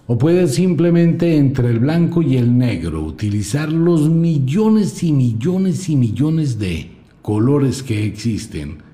O 0.07 0.17
puede 0.17 0.47
simplemente 0.47 1.37
entre 1.37 1.71
el 1.71 1.81
blanco 1.81 2.23
y 2.23 2.37
el 2.37 2.57
negro 2.57 3.03
utilizar 3.03 3.73
los 3.73 4.09
millones 4.09 5.03
y 5.03 5.13
millones 5.13 5.89
y 5.89 5.97
millones 5.97 6.61
de 6.61 6.93
colores 7.21 7.83
que 7.83 8.07
existen 8.07 8.86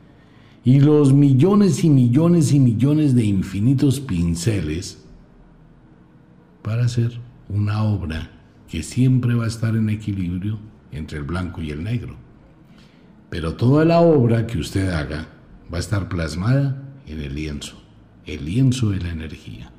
y 0.65 0.81
los 0.81 1.13
millones 1.13 1.83
y 1.85 1.91
millones 1.91 2.53
y 2.53 2.61
millones 2.61 3.15
de 3.15 3.25
infinitos 3.25 4.01
pinceles 4.01 5.05
para 6.63 6.85
hacer 6.85 7.19
una 7.49 7.83
obra 7.83 8.31
que 8.69 8.83
siempre 8.83 9.35
va 9.35 9.45
a 9.45 9.49
estar 9.49 9.75
en 9.75 9.91
equilibrio 9.91 10.59
entre 10.93 11.19
el 11.19 11.25
blanco 11.25 11.61
y 11.63 11.71
el 11.71 11.83
negro. 11.83 12.17
Pero 13.29 13.55
toda 13.55 13.85
la 13.85 14.01
obra 14.01 14.47
que 14.47 14.59
usted 14.59 14.89
haga 14.91 15.29
va 15.73 15.79
a 15.79 15.81
estar 15.81 16.09
plasmada 16.09 16.83
en 17.07 17.21
el 17.21 17.35
lienzo, 17.35 17.83
el 18.25 18.45
lienzo 18.45 18.91
de 18.91 19.01
la 19.01 19.11
energía. 19.11 19.73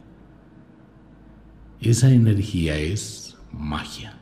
Esa 1.80 2.12
energía 2.12 2.78
es 2.78 3.38
magia. 3.52 4.18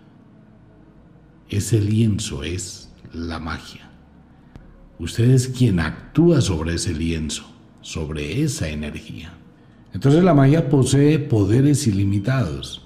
Ese 1.50 1.80
lienzo 1.80 2.44
es 2.44 2.94
la 3.14 3.40
magia. 3.40 3.91
Usted 5.02 5.32
es 5.32 5.48
quien 5.48 5.80
actúa 5.80 6.42
sobre 6.42 6.76
ese 6.76 6.94
lienzo, 6.94 7.44
sobre 7.82 8.44
esa 8.44 8.70
energía. 8.70 9.34
Entonces 9.96 10.24
la 10.24 10.36
magia 10.36 10.70
posee 10.70 11.18
poderes 11.18 11.88
ilimitados, 11.88 12.84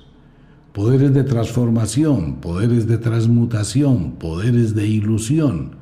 poderes 0.72 1.14
de 1.14 1.26
transformación, 1.26 2.36
poderes 2.40 2.88
de 2.88 3.00
transmutación, 3.00 4.14
poderes 4.14 4.76
de 4.76 4.88
ilusión. 4.88 5.76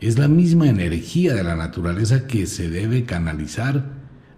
Es 0.00 0.18
la 0.18 0.28
misma 0.28 0.66
energía 0.66 1.34
de 1.34 1.44
la 1.44 1.54
naturaleza 1.54 2.26
que 2.26 2.46
se 2.46 2.70
debe 2.70 3.04
canalizar 3.04 3.84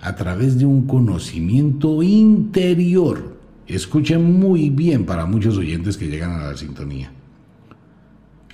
a 0.00 0.16
través 0.16 0.58
de 0.58 0.66
un 0.66 0.88
conocimiento 0.88 2.02
interior. 2.02 3.38
Escuchen 3.68 4.40
muy 4.40 4.70
bien 4.70 5.06
para 5.06 5.24
muchos 5.24 5.56
oyentes 5.56 5.96
que 5.96 6.08
llegan 6.08 6.32
a 6.32 6.48
la 6.48 6.56
sintonía. 6.56 7.12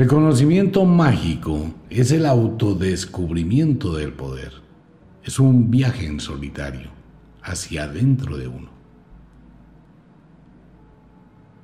El 0.00 0.06
conocimiento 0.06 0.86
mágico 0.86 1.74
es 1.90 2.10
el 2.10 2.24
autodescubrimiento 2.24 3.92
del 3.92 4.14
poder. 4.14 4.50
Es 5.22 5.38
un 5.38 5.70
viaje 5.70 6.06
en 6.06 6.20
solitario 6.20 6.88
hacia 7.42 7.82
adentro 7.82 8.38
de 8.38 8.48
uno. 8.48 8.70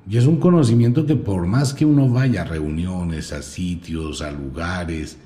Y 0.06 0.18
es 0.18 0.26
un 0.26 0.36
conocimiento 0.36 1.06
que 1.06 1.16
por 1.16 1.46
más 1.46 1.72
que 1.72 1.86
uno 1.86 2.10
vaya 2.10 2.42
a 2.42 2.44
reuniones, 2.44 3.32
a 3.32 3.40
sitios, 3.40 4.20
a 4.20 4.30
lugares, 4.32 5.16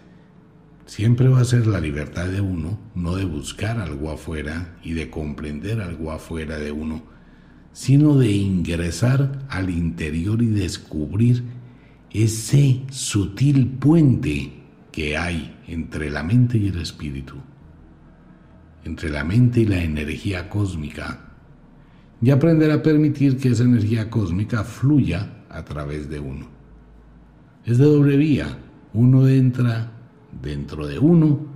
siempre 0.87 1.27
va 1.27 1.41
a 1.41 1.45
ser 1.45 1.67
la 1.67 1.81
libertad 1.81 2.29
de 2.29 2.41
uno, 2.41 2.79
no 2.95 3.17
de 3.17 3.25
buscar 3.25 3.81
algo 3.81 4.13
afuera 4.13 4.77
y 4.85 4.93
de 4.93 5.11
comprender 5.11 5.81
algo 5.81 6.13
afuera 6.13 6.59
de 6.59 6.71
uno, 6.71 7.03
sino 7.73 8.17
de 8.17 8.31
ingresar 8.31 9.47
al 9.49 9.69
interior 9.69 10.41
y 10.45 10.47
descubrir 10.47 11.59
ese 12.13 12.83
sutil 12.91 13.69
puente 13.69 14.53
que 14.91 15.17
hay 15.17 15.57
entre 15.69 16.11
la 16.11 16.23
mente 16.23 16.59
y 16.59 16.69
el 16.69 16.81
espíritu, 16.81 17.37
entre 18.85 19.11
la 19.11 19.25
mente 19.25 19.61
y 19.61 19.67
la 19.67 19.83
energía 19.83 20.49
cósmica, 20.49 21.27
y 22.21 22.31
aprender 22.31 22.71
a 22.71 22.83
permitir 22.83 23.39
que 23.39 23.49
esa 23.49 23.65
energía 23.65 24.11
cósmica 24.11 24.65
fluya 24.65 25.45
a 25.49 25.65
través 25.65 26.11
de 26.11 26.21
uno. 26.21 26.49
Es 27.65 27.79
de 27.79 27.85
doble 27.85 28.17
vía, 28.17 28.59
uno 28.93 29.29
entra 29.29 29.93
dentro 30.43 30.87
de 30.87 30.99
uno 30.99 31.47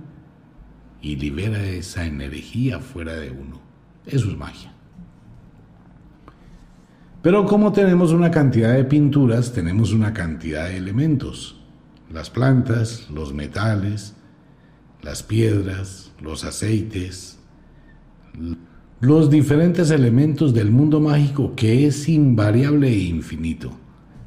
y 1.01 1.17
libera 1.17 1.63
esa 1.63 2.05
energía 2.05 2.79
fuera 2.79 3.13
de 3.13 3.31
uno. 3.31 3.59
Eso 4.05 4.29
es 4.29 4.37
magia. 4.37 4.74
Pero 7.25 7.47
como 7.47 7.71
tenemos 7.71 8.11
una 8.11 8.29
cantidad 8.29 8.75
de 8.75 8.83
pinturas, 8.83 9.51
tenemos 9.51 9.91
una 9.91 10.13
cantidad 10.13 10.65
de 10.65 10.77
elementos. 10.77 11.59
Las 12.13 12.29
plantas, 12.29 13.09
los 13.09 13.33
metales, 13.33 14.13
las 15.01 15.23
piedras, 15.23 16.11
los 16.21 16.43
aceites, 16.43 17.39
los 18.99 19.31
diferentes 19.31 19.89
elementos 19.89 20.53
del 20.53 20.69
mundo 20.69 21.01
mágico 21.01 21.55
que 21.55 21.87
es 21.87 22.07
invariable 22.07 22.89
e 22.89 23.05
infinito. 23.05 23.71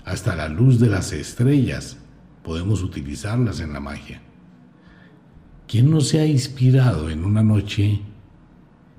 Hasta 0.04 0.34
la 0.34 0.48
luz 0.48 0.80
de 0.80 0.88
las 0.88 1.12
estrellas 1.12 1.98
podemos 2.42 2.82
utilizarlas 2.82 3.60
en 3.60 3.74
la 3.74 3.78
magia. 3.78 4.22
¿Quién 5.68 5.88
no 5.88 6.00
se 6.00 6.18
ha 6.18 6.26
inspirado 6.26 7.10
en 7.10 7.24
una 7.24 7.44
noche 7.44 8.00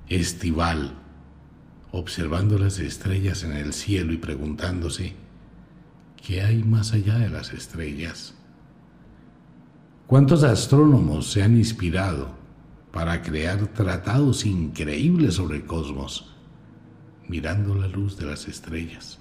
estival 0.08 0.99
observando 1.92 2.58
las 2.58 2.78
estrellas 2.78 3.42
en 3.42 3.52
el 3.52 3.72
cielo 3.72 4.12
y 4.12 4.16
preguntándose, 4.16 5.14
¿qué 6.24 6.42
hay 6.42 6.62
más 6.62 6.92
allá 6.92 7.18
de 7.18 7.28
las 7.28 7.52
estrellas? 7.52 8.34
¿Cuántos 10.06 10.42
astrónomos 10.42 11.30
se 11.30 11.42
han 11.42 11.56
inspirado 11.56 12.30
para 12.92 13.22
crear 13.22 13.68
tratados 13.68 14.44
increíbles 14.44 15.34
sobre 15.34 15.58
el 15.58 15.66
cosmos, 15.66 16.34
mirando 17.28 17.74
la 17.74 17.86
luz 17.86 18.16
de 18.16 18.26
las 18.26 18.48
estrellas? 18.48 19.18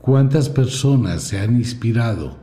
¿Cuántas 0.00 0.48
personas 0.48 1.22
se 1.22 1.40
han 1.40 1.56
inspirado 1.56 2.38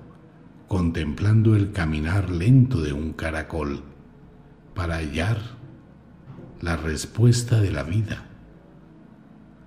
contemplando 0.67 1.55
el 1.55 1.71
caminar 1.71 2.29
lento 2.29 2.81
de 2.81 2.93
un 2.93 3.13
caracol 3.13 3.83
para 4.75 4.97
hallar 4.97 5.56
la 6.61 6.75
respuesta 6.75 7.59
de 7.61 7.71
la 7.71 7.83
vida. 7.83 8.25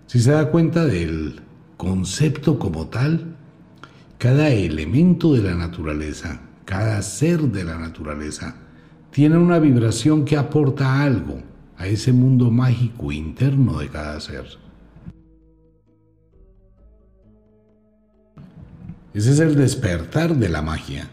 Si 0.07 0.21
se 0.21 0.33
da 0.33 0.51
cuenta 0.51 0.87
del 0.87 1.41
concepto 1.77 2.59
como 2.59 2.89
tal, 2.89 3.37
cada 4.19 4.51
elemento 4.51 5.33
de 5.35 5.43
la 5.43 5.55
naturaleza, 5.55 6.41
cada 6.65 7.01
ser 7.03 7.41
de 7.41 7.65
la 7.65 7.79
naturaleza, 7.79 8.57
tiene 9.11 9.39
una 9.39 9.59
vibración 9.59 10.25
que 10.25 10.37
aporta 10.37 11.03
algo 11.03 11.41
a 11.77 11.87
ese 11.87 12.13
mundo 12.13 12.51
mágico 12.51 13.13
interno 13.13 13.79
de 13.79 13.89
cada 13.89 14.21
ser. 14.21 14.45
Ese 19.15 19.33
es 19.33 19.41
el 19.41 19.57
despertar 19.57 20.37
de 20.37 20.49
la 20.49 20.63
magia. 20.63 21.09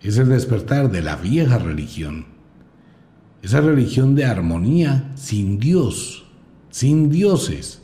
Es 0.00 0.18
el 0.18 0.28
despertar 0.28 0.90
de 0.90 1.02
la 1.02 1.16
vieja 1.16 1.58
religión 1.58 2.31
esa 3.42 3.60
religión 3.60 4.14
de 4.14 4.24
armonía 4.24 5.12
sin 5.16 5.58
Dios, 5.58 6.24
sin 6.70 7.10
dioses, 7.10 7.82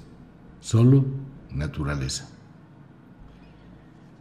solo 0.60 1.04
naturaleza. 1.52 2.30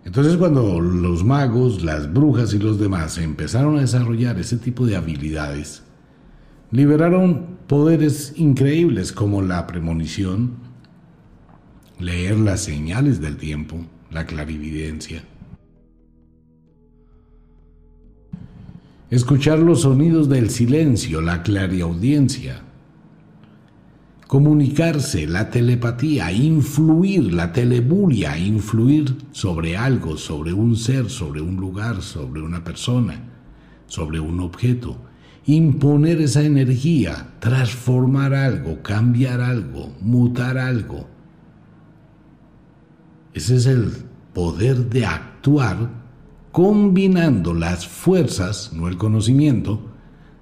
Entonces 0.04 0.38
cuando 0.38 0.80
los 0.80 1.24
magos, 1.24 1.84
las 1.84 2.12
brujas 2.12 2.54
y 2.54 2.60
los 2.60 2.80
demás 2.80 3.18
empezaron 3.18 3.78
a 3.78 3.82
desarrollar 3.82 4.40
ese 4.40 4.58
tipo 4.58 4.86
de 4.86 4.96
habilidades, 4.96 5.84
liberaron 6.72 7.58
poderes 7.68 8.34
increíbles 8.38 9.12
como 9.12 9.42
la 9.42 9.68
premonición, 9.68 10.56
leer 12.00 12.38
las 12.38 12.62
señales 12.62 13.22
del 13.22 13.38
tiempo, 13.38 13.86
la 14.10 14.26
clarividencia, 14.26 15.24
escuchar 19.10 19.60
los 19.60 19.82
sonidos 19.82 20.28
del 20.28 20.50
silencio, 20.50 21.22
la 21.22 21.42
clariaudiencia, 21.44 22.62
comunicarse, 24.28 25.26
la 25.26 25.50
telepatía, 25.50 26.32
influir, 26.34 27.34
la 27.34 27.54
telebulia, 27.54 28.38
influir 28.38 29.16
sobre 29.32 29.78
algo, 29.78 30.18
sobre 30.18 30.52
un 30.52 30.76
ser, 30.76 31.10
sobre 31.10 31.40
un 31.40 31.56
lugar, 31.56 32.02
sobre 32.02 32.42
una 32.42 32.64
persona, 32.64 33.24
sobre 33.86 34.20
un 34.20 34.42
objeto, 34.42 34.98
imponer 35.46 36.20
esa 36.20 36.44
energía, 36.44 37.36
transformar 37.40 38.34
algo, 38.34 38.84
cambiar 38.84 39.40
algo, 39.40 39.96
mutar 40.02 40.58
algo. 40.58 41.08
Ese 43.34 43.56
es 43.56 43.66
el 43.66 43.94
poder 44.34 44.90
de 44.90 45.06
actuar 45.06 46.07
combinando 46.58 47.54
las 47.54 47.88
fuerzas, 47.88 48.72
no 48.74 48.88
el 48.88 48.98
conocimiento, 48.98 49.80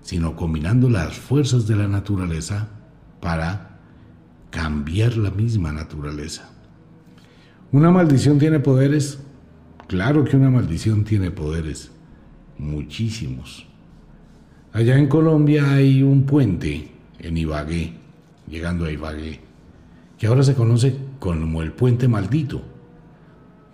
sino 0.02 0.38
combinando 0.38 0.90
las 0.90 1.14
fuerzas 1.14 1.68
de 1.68 1.76
la 1.76 1.90
naturaleza 1.90 2.70
para 3.20 3.82
cambiar 4.50 5.18
la 5.18 5.30
misma 5.30 5.74
naturaleza. 5.74 6.50
¿Una 7.74 7.92
maldición 7.92 8.40
tiene 8.40 8.62
poderes? 8.62 9.20
Claro 9.88 10.24
que 10.24 10.38
una 10.38 10.50
maldición 10.50 11.04
tiene 11.04 11.32
poderes, 11.32 11.92
muchísimos. 12.58 13.68
Allá 14.72 14.98
en 14.98 15.08
Colombia 15.08 15.70
hay 15.74 16.02
un 16.02 16.24
puente 16.26 16.94
en 17.20 17.36
Ibagué, 17.36 17.94
llegando 18.48 18.86
a 18.86 18.92
Ibagué, 18.94 19.42
que 20.18 20.28
ahora 20.28 20.44
se 20.44 20.54
conoce 20.56 20.96
como 21.20 21.62
el 21.62 21.74
puente 21.74 22.08
maldito. 22.08 22.62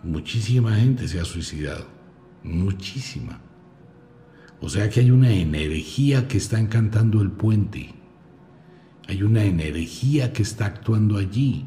Muchísima 0.02 0.74
gente 0.78 1.08
se 1.08 1.20
ha 1.20 1.26
suicidado 1.26 1.91
muchísima. 2.44 3.40
O 4.62 4.70
sea 4.70 4.90
que 4.90 5.00
hay 5.00 5.12
una 5.12 5.32
energía 5.32 6.28
que 6.28 6.38
está 6.38 6.60
encantando 6.60 7.22
el 7.22 7.32
puente. 7.32 7.94
Hay 9.08 9.24
una 9.24 9.44
energía 9.44 10.32
que 10.32 10.44
está 10.44 10.68
actuando 10.68 11.18
allí. 11.18 11.66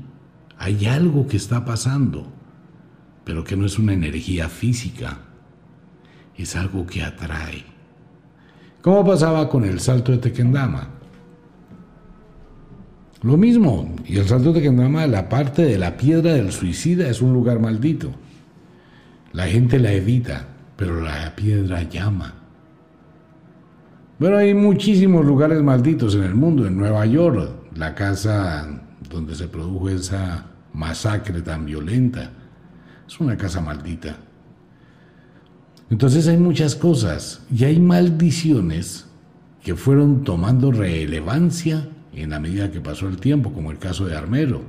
Hay 0.57 0.87
algo 0.87 1.27
que 1.27 1.37
está 1.37 1.65
pasando, 1.65 2.33
pero 3.25 3.43
que 3.43 3.57
no 3.57 3.67
es 3.67 3.79
una 3.79 3.93
energía 3.93 4.49
física. 4.49 5.19
Es 6.37 6.55
algo 6.55 6.87
que 6.87 7.03
atrae. 7.03 7.65
¿Cómo 8.81 9.05
pasaba 9.05 9.49
con 9.49 9.65
el 9.65 9.81
salto 9.81 10.13
de 10.13 10.19
Tequendama? 10.19 10.91
Lo 13.23 13.37
mismo, 13.37 13.97
y 14.07 14.19
el 14.19 14.29
salto 14.29 14.53
de 14.53 14.61
Tequendama, 14.61 15.07
la 15.07 15.29
parte 15.29 15.63
de 15.63 15.79
la 15.79 15.97
piedra 15.97 16.35
del 16.35 16.53
suicida 16.53 17.09
es 17.09 17.23
un 17.23 17.33
lugar 17.33 17.59
maldito. 17.59 18.13
La 19.33 19.47
gente 19.47 19.79
la 19.79 19.93
evita, 19.93 20.54
pero 20.77 21.01
la 21.01 21.35
piedra 21.35 21.83
llama. 21.83 22.35
Bueno, 24.19 24.37
hay 24.37 24.55
muchísimos 24.55 25.25
lugares 25.25 25.63
malditos 25.63 26.15
en 26.15 26.23
el 26.23 26.35
mundo. 26.35 26.67
En 26.67 26.77
Nueva 26.77 27.05
York, 27.07 27.51
la 27.77 27.95
casa 27.95 28.69
donde 29.11 29.35
se 29.35 29.49
produjo 29.49 29.89
esa 29.89 30.47
masacre 30.73 31.43
tan 31.43 31.65
violenta, 31.65 32.31
es 33.07 33.21
una 33.21 33.37
casa 33.37 33.61
maldita. 33.61 34.17
Entonces 35.91 36.27
hay 36.29 36.39
muchas 36.39 36.75
cosas 36.75 37.45
y 37.55 37.65
hay 37.65 37.79
maldiciones 37.79 39.07
que 39.63 39.75
fueron 39.75 40.25
tomando 40.25 40.73
relevancia 40.73 41.89
en 42.13 42.31
la 42.31 42.41
medida 42.41 42.71
que 42.71 42.81
pasó 42.81 43.09
el 43.09 43.19
tiempo, 43.19 43.53
como 43.53 43.71
el 43.71 43.79
caso 43.79 44.07
de 44.07 44.17
Armero, 44.17 44.63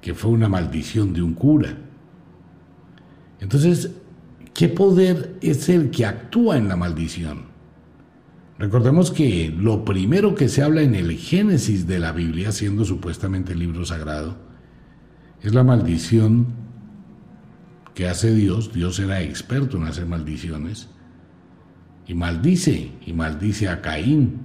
que 0.00 0.14
fue 0.14 0.30
una 0.30 0.48
maldición 0.48 1.12
de 1.12 1.22
un 1.22 1.34
cura. 1.34 1.76
Entonces 3.40 3.90
¿Qué 4.54 4.68
poder 4.68 5.38
es 5.40 5.68
el 5.68 5.90
que 5.90 6.06
actúa 6.06 6.56
en 6.56 6.68
la 6.68 6.76
maldición? 6.76 7.50
Recordemos 8.58 9.10
que 9.10 9.54
lo 9.56 9.86
primero 9.86 10.34
que 10.34 10.50
se 10.50 10.62
habla 10.62 10.82
en 10.82 10.94
el 10.94 11.16
Génesis 11.16 11.86
de 11.86 11.98
la 11.98 12.12
Biblia, 12.12 12.52
siendo 12.52 12.84
supuestamente 12.84 13.54
el 13.54 13.60
libro 13.60 13.86
sagrado, 13.86 14.36
es 15.40 15.54
la 15.54 15.64
maldición 15.64 16.48
que 17.94 18.06
hace 18.06 18.34
Dios. 18.34 18.72
Dios 18.72 18.98
era 18.98 19.22
experto 19.22 19.78
en 19.78 19.84
hacer 19.84 20.04
maldiciones. 20.04 20.88
Y 22.06 22.12
maldice, 22.12 22.92
y 23.06 23.12
maldice 23.14 23.68
a 23.68 23.80
Caín. 23.80 24.40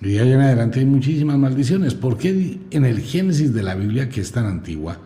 Y 0.00 0.10
de 0.10 0.20
ahí 0.20 0.32
en 0.32 0.40
adelante 0.40 0.78
hay 0.78 0.86
muchísimas 0.86 1.36
maldiciones. 1.36 1.94
¿Por 1.94 2.16
qué 2.16 2.60
en 2.70 2.84
el 2.84 3.00
Génesis 3.00 3.52
de 3.52 3.62
la 3.62 3.74
Biblia, 3.74 4.08
que 4.08 4.20
es 4.20 4.30
tan 4.30 4.46
antigua, 4.46 4.98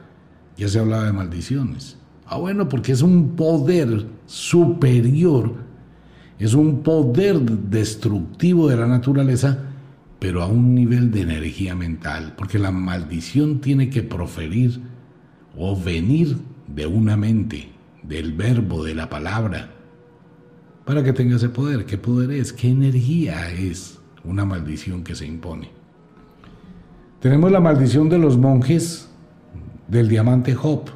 ya 0.59 0.68
se 0.68 0.79
hablaba 0.79 1.05
de 1.05 1.12
maldiciones? 1.12 1.97
Ah, 2.26 2.38
bueno, 2.38 2.68
porque 2.68 2.92
es 2.92 3.02
un 3.02 3.37
poder 3.37 4.06
superior 4.26 5.64
es 6.38 6.54
un 6.54 6.82
poder 6.82 7.40
destructivo 7.40 8.68
de 8.68 8.76
la 8.76 8.87
naturaleza, 8.87 9.58
pero 10.18 10.42
a 10.42 10.46
un 10.46 10.74
nivel 10.74 11.10
de 11.10 11.22
energía 11.22 11.74
mental, 11.74 12.34
porque 12.37 12.58
la 12.58 12.70
maldición 12.70 13.60
tiene 13.60 13.88
que 13.88 14.02
proferir 14.02 14.80
o 15.56 15.80
venir 15.80 16.37
de 16.66 16.87
una 16.87 17.16
mente, 17.16 17.70
del 18.02 18.32
verbo, 18.32 18.84
de 18.84 18.94
la 18.94 19.08
palabra, 19.08 19.70
para 20.84 21.02
que 21.02 21.12
tenga 21.12 21.37
ese 21.37 21.48
poder. 21.48 21.87
¿Qué 21.87 21.98
poder 21.98 22.32
es? 22.32 22.52
¿Qué 22.52 22.68
energía 22.68 23.50
es 23.52 24.00
una 24.24 24.44
maldición 24.44 25.04
que 25.04 25.14
se 25.14 25.26
impone? 25.26 25.70
Tenemos 27.20 27.50
la 27.52 27.60
maldición 27.60 28.08
de 28.08 28.18
los 28.18 28.37
monjes 28.37 29.08
del 29.88 30.08
diamante 30.08 30.54
Job. 30.54 30.90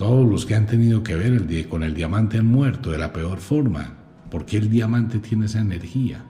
Todos 0.00 0.26
los 0.26 0.46
que 0.46 0.54
han 0.54 0.64
tenido 0.64 1.02
que 1.02 1.14
ver 1.14 1.68
con 1.68 1.82
el 1.82 1.92
diamante 1.92 2.38
han 2.38 2.46
muerto 2.46 2.90
de 2.90 2.96
la 2.96 3.12
peor 3.12 3.38
forma, 3.38 3.98
porque 4.30 4.56
el 4.56 4.70
diamante 4.70 5.18
tiene 5.18 5.44
esa 5.44 5.60
energía. 5.60 6.24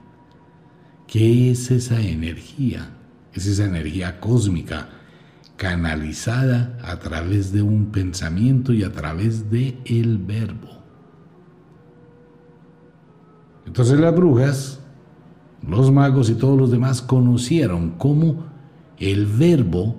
¿Qué 1.06 1.52
es 1.52 1.70
esa 1.70 2.00
energía? 2.00 2.90
Es 3.33 3.46
esa 3.46 3.66
energía 3.66 4.18
cósmica 4.18 4.88
canalizada 5.56 6.76
a 6.83 6.98
través 6.98 7.52
de 7.52 7.62
un 7.62 7.92
pensamiento 7.92 8.72
y 8.72 8.83
a 8.83 8.90
través 8.90 9.52
de 9.52 9.78
el 9.85 10.18
verbo. 10.18 10.83
Entonces 13.66 14.00
las 14.00 14.16
brujas, 14.16 14.80
los 15.64 15.92
magos 15.92 16.28
y 16.28 16.35
todos 16.35 16.59
los 16.59 16.72
demás 16.72 17.02
conocieron 17.02 17.90
cómo 17.90 18.46
el 18.98 19.26
verbo 19.26 19.94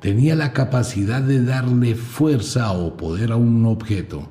tenía 0.00 0.34
la 0.34 0.52
capacidad 0.52 1.22
de 1.22 1.44
darle 1.44 1.94
fuerza 1.94 2.72
o 2.72 2.96
poder 2.96 3.32
a 3.32 3.36
un 3.36 3.66
objeto 3.66 4.28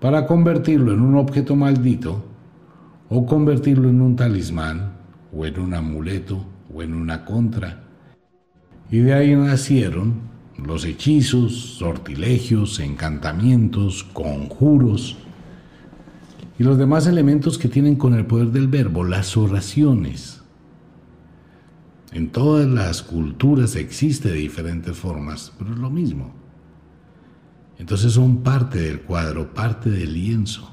para 0.00 0.26
convertirlo 0.26 0.92
en 0.92 1.00
un 1.00 1.16
objeto 1.16 1.54
maldito 1.54 2.24
o 3.08 3.26
convertirlo 3.26 3.88
en 3.88 4.00
un 4.00 4.16
talismán 4.16 4.94
o 5.32 5.46
en 5.46 5.60
un 5.60 5.74
amuleto 5.74 6.44
o 6.74 6.82
en 6.82 6.94
una 6.94 7.24
contra. 7.24 7.84
Y 8.90 8.98
de 8.98 9.14
ahí 9.14 9.36
nacieron 9.36 10.30
los 10.56 10.84
hechizos, 10.84 11.76
sortilegios, 11.78 12.80
encantamientos, 12.80 14.04
conjuros 14.04 15.16
y 16.58 16.64
los 16.64 16.76
demás 16.76 17.06
elementos 17.06 17.58
que 17.58 17.68
tienen 17.68 17.96
con 17.96 18.14
el 18.14 18.26
poder 18.26 18.48
del 18.48 18.68
verbo, 18.68 19.04
las 19.04 19.36
oraciones 19.36 20.39
en 22.12 22.30
todas 22.30 22.66
las 22.66 23.02
culturas 23.02 23.76
existe 23.76 24.30
de 24.30 24.36
diferentes 24.36 24.96
formas, 24.96 25.52
pero 25.58 25.72
es 25.72 25.78
lo 25.78 25.90
mismo. 25.90 26.34
Entonces 27.78 28.12
son 28.12 28.42
parte 28.42 28.78
del 28.80 29.00
cuadro, 29.02 29.54
parte 29.54 29.90
del 29.90 30.12
lienzo. 30.12 30.70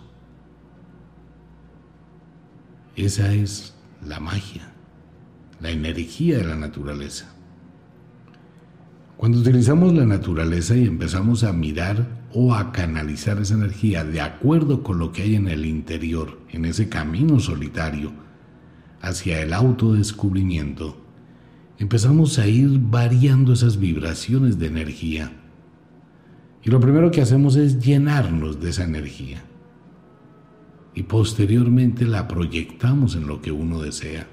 Esa 2.96 3.34
es 3.34 3.76
la 4.06 4.20
magia, 4.20 4.74
la 5.62 5.70
energía 5.70 6.38
de 6.38 6.44
la 6.44 6.56
naturaleza. 6.56 7.34
Cuando 9.16 9.40
utilizamos 9.40 9.94
la 9.94 10.06
naturaleza 10.06 10.76
y 10.76 10.86
empezamos 10.86 11.44
a 11.44 11.54
mirar 11.54 12.08
o 12.34 12.54
a 12.54 12.72
canalizar 12.72 13.40
esa 13.40 13.54
energía 13.54 14.04
de 14.04 14.22
acuerdo 14.22 14.84
con 14.84 15.00
lo 15.00 15.12
que 15.12 15.24
hay 15.24 15.36
en 15.36 15.48
el 15.48 15.66
interior, 15.66 16.40
en 16.50 16.66
ese 16.66 16.90
camino 16.90 17.40
solitario 17.40 18.12
hacia 19.02 19.42
el 19.42 19.54
autodescubrimiento, 19.54 21.07
empezamos 21.80 22.40
a 22.40 22.48
ir 22.48 22.80
variando 22.80 23.54
esas 23.54 23.78
vibraciones 23.78 24.58
de 24.58 24.68
energía. 24.68 25.32
Y 26.64 26.70
lo 26.70 26.80
primero 26.80 27.12
que 27.12 27.22
hacemos 27.22 27.56
es 27.56 27.80
llenarnos 27.80 28.60
de 28.60 28.72
esa 28.72 28.84
energía. 28.84 29.44
Y 30.94 31.04
posteriormente 31.04 32.06
la 32.06 32.28
proyectamos 32.28 33.16
en 33.16 33.28
lo 33.28 33.42
que 33.42 33.52
uno 33.52 33.80
desea. 33.82 34.28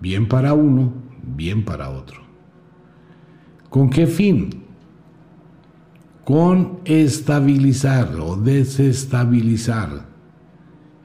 Bien 0.00 0.28
para 0.28 0.54
uno, 0.54 0.94
bien 1.36 1.64
para 1.64 1.90
otro. 1.90 2.22
¿Con 3.68 3.90
qué 3.90 4.06
fin? 4.06 4.50
Con 6.24 6.78
estabilizar 6.84 8.14
o 8.20 8.36
desestabilizar 8.36 10.06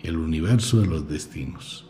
el 0.01 0.17
universo 0.17 0.79
de 0.79 0.88
los 0.88 1.09
destinos. 1.09 1.88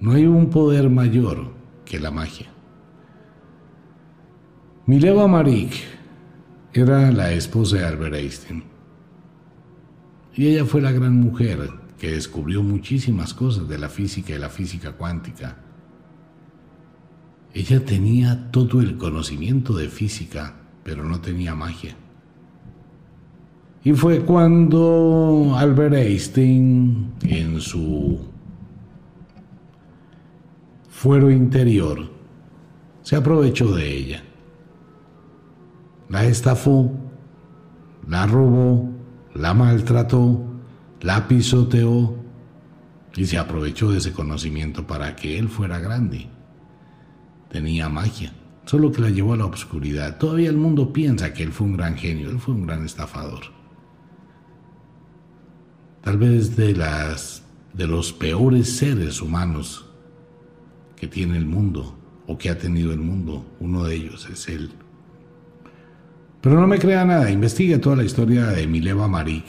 No 0.00 0.12
hay 0.12 0.26
un 0.26 0.48
poder 0.48 0.88
mayor 0.88 1.52
que 1.84 2.00
la 2.00 2.10
magia. 2.10 2.46
Mileva 4.86 5.28
Marik 5.28 5.72
era 6.72 7.12
la 7.12 7.32
esposa 7.32 7.76
de 7.76 7.84
Albert 7.84 8.14
Einstein. 8.14 8.64
Y 10.34 10.46
ella 10.46 10.64
fue 10.64 10.80
la 10.80 10.90
gran 10.92 11.20
mujer 11.20 11.70
que 11.98 12.12
descubrió 12.12 12.62
muchísimas 12.62 13.34
cosas 13.34 13.68
de 13.68 13.76
la 13.76 13.90
física 13.90 14.34
y 14.34 14.38
la 14.38 14.48
física 14.48 14.92
cuántica. 14.92 15.58
Ella 17.52 17.84
tenía 17.84 18.50
todo 18.50 18.80
el 18.80 18.96
conocimiento 18.96 19.74
de 19.74 19.88
física, 19.88 20.54
pero 20.82 21.04
no 21.04 21.20
tenía 21.20 21.54
magia. 21.54 21.94
Y 23.84 23.92
fue 23.92 24.20
cuando 24.20 25.54
Albert 25.56 25.94
Einstein, 25.94 27.12
en 27.22 27.60
su 27.60 28.18
fuero 31.00 31.30
interior, 31.30 32.10
se 33.00 33.16
aprovechó 33.16 33.74
de 33.74 33.90
ella. 33.90 34.22
La 36.10 36.26
estafó, 36.26 36.92
la 38.06 38.26
robó, 38.26 38.90
la 39.32 39.54
maltrató, 39.54 40.44
la 41.00 41.26
pisoteó 41.26 42.16
y 43.16 43.24
se 43.24 43.38
aprovechó 43.38 43.90
de 43.90 43.96
ese 43.96 44.12
conocimiento 44.12 44.86
para 44.86 45.16
que 45.16 45.38
él 45.38 45.48
fuera 45.48 45.78
grande. 45.78 46.28
Tenía 47.48 47.88
magia, 47.88 48.34
solo 48.66 48.92
que 48.92 49.00
la 49.00 49.08
llevó 49.08 49.32
a 49.32 49.38
la 49.38 49.46
oscuridad. 49.46 50.18
Todavía 50.18 50.50
el 50.50 50.58
mundo 50.58 50.92
piensa 50.92 51.32
que 51.32 51.44
él 51.44 51.52
fue 51.52 51.66
un 51.66 51.78
gran 51.78 51.96
genio, 51.96 52.28
él 52.28 52.40
fue 52.40 52.52
un 52.52 52.66
gran 52.66 52.84
estafador. 52.84 53.40
Tal 56.02 56.18
vez 56.18 56.56
de 56.56 56.74
las 56.74 57.42
de 57.72 57.86
los 57.86 58.12
peores 58.12 58.76
seres 58.76 59.22
humanos 59.22 59.89
que 61.00 61.08
tiene 61.08 61.38
el 61.38 61.46
mundo 61.46 61.96
o 62.26 62.36
que 62.36 62.50
ha 62.50 62.58
tenido 62.58 62.92
el 62.92 63.00
mundo. 63.00 63.56
Uno 63.58 63.84
de 63.84 63.94
ellos 63.94 64.28
es 64.30 64.48
él. 64.48 64.70
Pero 66.42 66.60
no 66.60 66.66
me 66.66 66.78
crea 66.78 67.06
nada, 67.06 67.30
investigue 67.30 67.78
toda 67.78 67.96
la 67.96 68.04
historia 68.04 68.46
de 68.46 68.66
Mileva 68.66 69.08
Marik. 69.08 69.46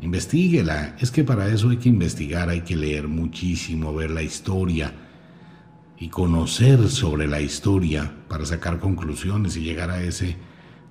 Investíguela. 0.00 0.96
Es 1.00 1.10
que 1.10 1.24
para 1.24 1.48
eso 1.48 1.70
hay 1.70 1.78
que 1.78 1.88
investigar, 1.88 2.48
hay 2.48 2.60
que 2.60 2.76
leer 2.76 3.08
muchísimo, 3.08 3.92
ver 3.92 4.12
la 4.12 4.22
historia 4.22 4.94
y 5.98 6.08
conocer 6.08 6.88
sobre 6.88 7.26
la 7.26 7.40
historia 7.40 8.10
para 8.28 8.46
sacar 8.46 8.78
conclusiones 8.78 9.56
y 9.56 9.62
llegar 9.62 9.90
a 9.90 10.02
ese 10.02 10.36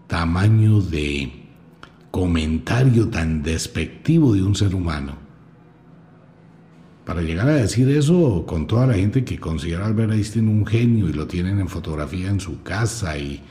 tamaño 0.07 0.81
de 0.81 1.31
comentario 2.11 3.07
tan 3.07 3.41
despectivo 3.43 4.33
de 4.33 4.43
un 4.43 4.55
ser 4.55 4.75
humano 4.75 5.28
para 7.09 7.23
llegar 7.23 7.49
a 7.49 7.55
decir 7.55 7.89
eso 7.89 8.43
con 8.45 8.67
toda 8.67 8.85
la 8.85 8.93
gente 8.93 9.25
que 9.25 9.39
considera 9.39 9.83
a 9.83 9.87
Albert 9.87 10.11
Einstein 10.11 10.47
un 10.47 10.63
genio 10.63 11.09
y 11.09 11.13
lo 11.13 11.25
tienen 11.25 11.59
en 11.59 11.67
fotografía 11.67 12.29
en 12.29 12.39
su 12.39 12.61
casa 12.61 13.17
y 13.17 13.41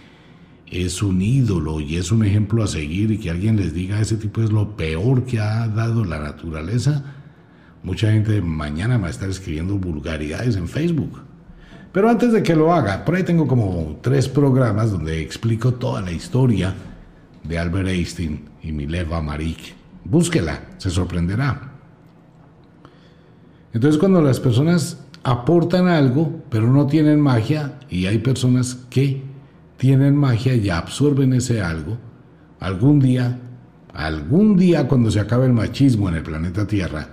es 0.71 1.03
un 1.03 1.21
ídolo 1.21 1.81
y 1.81 1.97
es 1.97 2.13
un 2.13 2.25
ejemplo 2.25 2.63
a 2.63 2.69
seguir 2.69 3.11
y 3.11 3.19
que 3.19 3.31
alguien 3.31 3.57
les 3.57 3.75
diga 3.75 4.01
ese 4.01 4.17
tipo 4.17 4.43
es 4.43 4.53
lo 4.53 4.77
peor 4.77 5.25
que 5.25 5.41
ha 5.41 5.67
dado 5.67 6.05
la 6.05 6.21
naturaleza, 6.21 7.03
mucha 7.83 8.13
gente 8.13 8.41
mañana 8.43 8.97
va 8.97 9.09
a 9.09 9.11
estar 9.11 9.29
escribiendo 9.29 9.77
vulgaridades 9.77 10.55
en 10.55 10.69
Facebook. 10.69 11.21
Pero 11.91 12.09
antes 12.11 12.33
de 12.33 12.45
que 12.45 12.55
lo 12.55 12.73
haga, 12.73 13.05
por 13.05 13.17
ahí 13.17 13.25
tengo 13.25 13.49
como 13.49 13.99
tres 14.01 14.29
programas 14.29 14.93
donde 14.93 15.21
explico 15.21 15.75
toda 15.75 16.01
la 16.01 16.13
historia 16.13 16.75
de 17.43 17.59
Albert 17.59 17.89
Einstein 17.89 18.45
y 18.63 18.71
Mileva 18.71 19.21
Marik. 19.21 19.75
Búsquela, 20.05 20.61
se 20.79 20.91
sorprenderá. 20.91 21.68
Entonces 23.79 24.01
cuando 24.01 24.21
las 24.21 24.41
personas 24.41 24.99
aportan 25.23 25.87
algo, 25.87 26.43
pero 26.51 26.67
no 26.67 26.89
tienen 26.89 27.21
magia, 27.21 27.79
y 27.89 28.07
hay 28.07 28.19
personas 28.19 28.75
que 28.91 29.23
tienen 29.77 30.17
magia 30.17 30.57
y 30.57 30.69
absorben 30.69 31.33
ese 31.33 31.63
algo, 31.63 31.97
algún 32.59 32.99
día 32.99 33.39
algún 33.95 34.57
día 34.57 34.89
cuando 34.89 35.13
se 35.13 35.21
acabe 35.21 35.47
el 35.47 35.53
machismo 35.53 36.09
en 36.09 36.17
el 36.17 36.25
planeta 36.25 36.67
Tierra, 36.67 37.09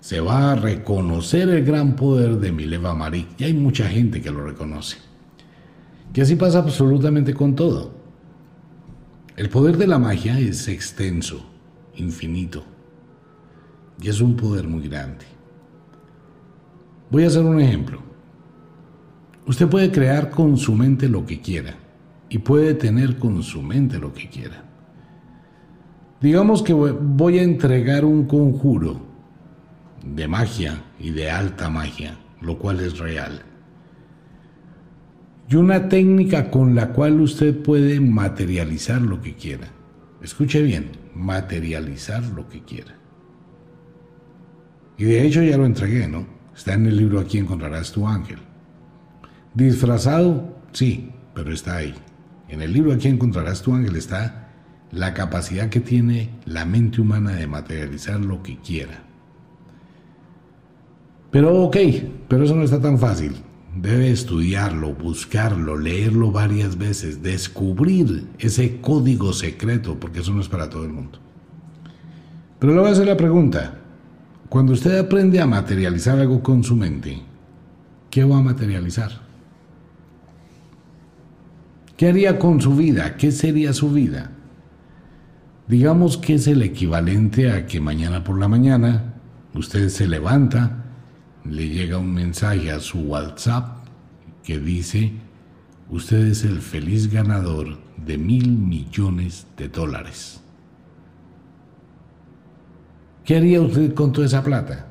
se 0.00 0.20
va 0.20 0.52
a 0.52 0.54
reconocer 0.54 1.48
el 1.48 1.64
gran 1.64 1.96
poder 1.96 2.36
de 2.36 2.52
Mileva 2.52 2.94
Marik. 2.94 3.28
Y 3.38 3.44
hay 3.44 3.54
mucha 3.54 3.88
gente 3.88 4.20
que 4.20 4.30
lo 4.30 4.44
reconoce. 4.44 4.98
Que 6.12 6.20
así 6.20 6.36
pasa 6.36 6.58
absolutamente 6.58 7.32
con 7.32 7.54
todo. 7.54 7.94
El 9.34 9.48
poder 9.48 9.78
de 9.78 9.86
la 9.86 9.98
magia 9.98 10.38
es 10.38 10.68
extenso, 10.68 11.42
infinito. 11.96 12.64
Y 13.98 14.10
es 14.10 14.20
un 14.20 14.36
poder 14.36 14.68
muy 14.68 14.86
grande. 14.86 15.39
Voy 17.10 17.24
a 17.24 17.26
hacer 17.26 17.44
un 17.44 17.60
ejemplo. 17.60 18.00
Usted 19.46 19.68
puede 19.68 19.90
crear 19.90 20.30
con 20.30 20.56
su 20.56 20.74
mente 20.74 21.08
lo 21.08 21.26
que 21.26 21.40
quiera 21.40 21.74
y 22.28 22.38
puede 22.38 22.74
tener 22.74 23.18
con 23.18 23.42
su 23.42 23.62
mente 23.62 23.98
lo 23.98 24.14
que 24.14 24.28
quiera. 24.28 24.64
Digamos 26.20 26.62
que 26.62 26.72
voy 26.72 27.38
a 27.38 27.42
entregar 27.42 28.04
un 28.04 28.26
conjuro 28.26 29.00
de 30.04 30.28
magia 30.28 30.84
y 30.98 31.10
de 31.10 31.30
alta 31.30 31.68
magia, 31.68 32.16
lo 32.40 32.58
cual 32.58 32.80
es 32.80 32.98
real. 32.98 33.42
Y 35.48 35.56
una 35.56 35.88
técnica 35.88 36.48
con 36.48 36.76
la 36.76 36.92
cual 36.92 37.20
usted 37.20 37.60
puede 37.60 37.98
materializar 38.00 39.02
lo 39.02 39.20
que 39.20 39.34
quiera. 39.34 39.68
Escuche 40.22 40.62
bien, 40.62 40.90
materializar 41.14 42.22
lo 42.22 42.48
que 42.48 42.62
quiera. 42.62 42.94
Y 44.96 45.04
de 45.04 45.26
hecho 45.26 45.42
ya 45.42 45.56
lo 45.56 45.66
entregué, 45.66 46.06
¿no? 46.06 46.39
Está 46.60 46.74
en 46.74 46.84
el 46.84 46.98
libro 46.98 47.20
Aquí 47.20 47.38
encontrarás 47.38 47.90
tu 47.90 48.06
ángel. 48.06 48.38
Disfrazado, 49.54 50.58
sí, 50.72 51.10
pero 51.34 51.54
está 51.54 51.76
ahí. 51.76 51.94
En 52.50 52.60
el 52.60 52.74
libro 52.74 52.92
Aquí 52.92 53.08
encontrarás 53.08 53.62
tu 53.62 53.74
ángel 53.74 53.96
está 53.96 54.50
la 54.92 55.14
capacidad 55.14 55.70
que 55.70 55.80
tiene 55.80 56.28
la 56.44 56.66
mente 56.66 57.00
humana 57.00 57.30
de 57.30 57.46
materializar 57.46 58.20
lo 58.20 58.42
que 58.42 58.58
quiera. 58.58 59.02
Pero 61.30 61.62
ok, 61.62 61.78
pero 62.28 62.44
eso 62.44 62.54
no 62.54 62.62
está 62.62 62.78
tan 62.78 62.98
fácil. 62.98 63.36
Debe 63.74 64.10
estudiarlo, 64.10 64.92
buscarlo, 64.92 65.78
leerlo 65.78 66.30
varias 66.30 66.76
veces, 66.76 67.22
descubrir 67.22 68.26
ese 68.38 68.82
código 68.82 69.32
secreto, 69.32 69.98
porque 69.98 70.20
eso 70.20 70.34
no 70.34 70.42
es 70.42 70.48
para 70.50 70.68
todo 70.68 70.84
el 70.84 70.92
mundo. 70.92 71.20
Pero 72.58 72.74
le 72.74 72.80
voy 72.80 72.90
a 72.90 72.92
hacer 72.92 73.06
la 73.06 73.16
pregunta. 73.16 73.79
Cuando 74.50 74.72
usted 74.72 74.98
aprende 74.98 75.40
a 75.40 75.46
materializar 75.46 76.18
algo 76.18 76.42
con 76.42 76.64
su 76.64 76.74
mente, 76.74 77.22
¿qué 78.10 78.24
va 78.24 78.38
a 78.38 78.42
materializar? 78.42 79.12
¿Qué 81.96 82.08
haría 82.08 82.36
con 82.36 82.60
su 82.60 82.74
vida? 82.74 83.16
¿Qué 83.16 83.30
sería 83.30 83.72
su 83.72 83.92
vida? 83.92 84.32
Digamos 85.68 86.16
que 86.16 86.34
es 86.34 86.48
el 86.48 86.62
equivalente 86.62 87.52
a 87.52 87.64
que 87.66 87.80
mañana 87.80 88.24
por 88.24 88.40
la 88.40 88.48
mañana 88.48 89.14
usted 89.54 89.88
se 89.88 90.08
levanta, 90.08 90.84
le 91.44 91.68
llega 91.68 91.98
un 91.98 92.12
mensaje 92.12 92.72
a 92.72 92.80
su 92.80 92.98
WhatsApp 93.02 93.84
que 94.42 94.58
dice, 94.58 95.12
usted 95.90 96.26
es 96.26 96.42
el 96.42 96.60
feliz 96.60 97.12
ganador 97.12 97.78
de 98.04 98.18
mil 98.18 98.50
millones 98.50 99.46
de 99.56 99.68
dólares. 99.68 100.39
¿Qué 103.30 103.36
haría 103.36 103.60
usted 103.60 103.94
con 103.94 104.10
toda 104.10 104.26
esa 104.26 104.42
plata? 104.42 104.88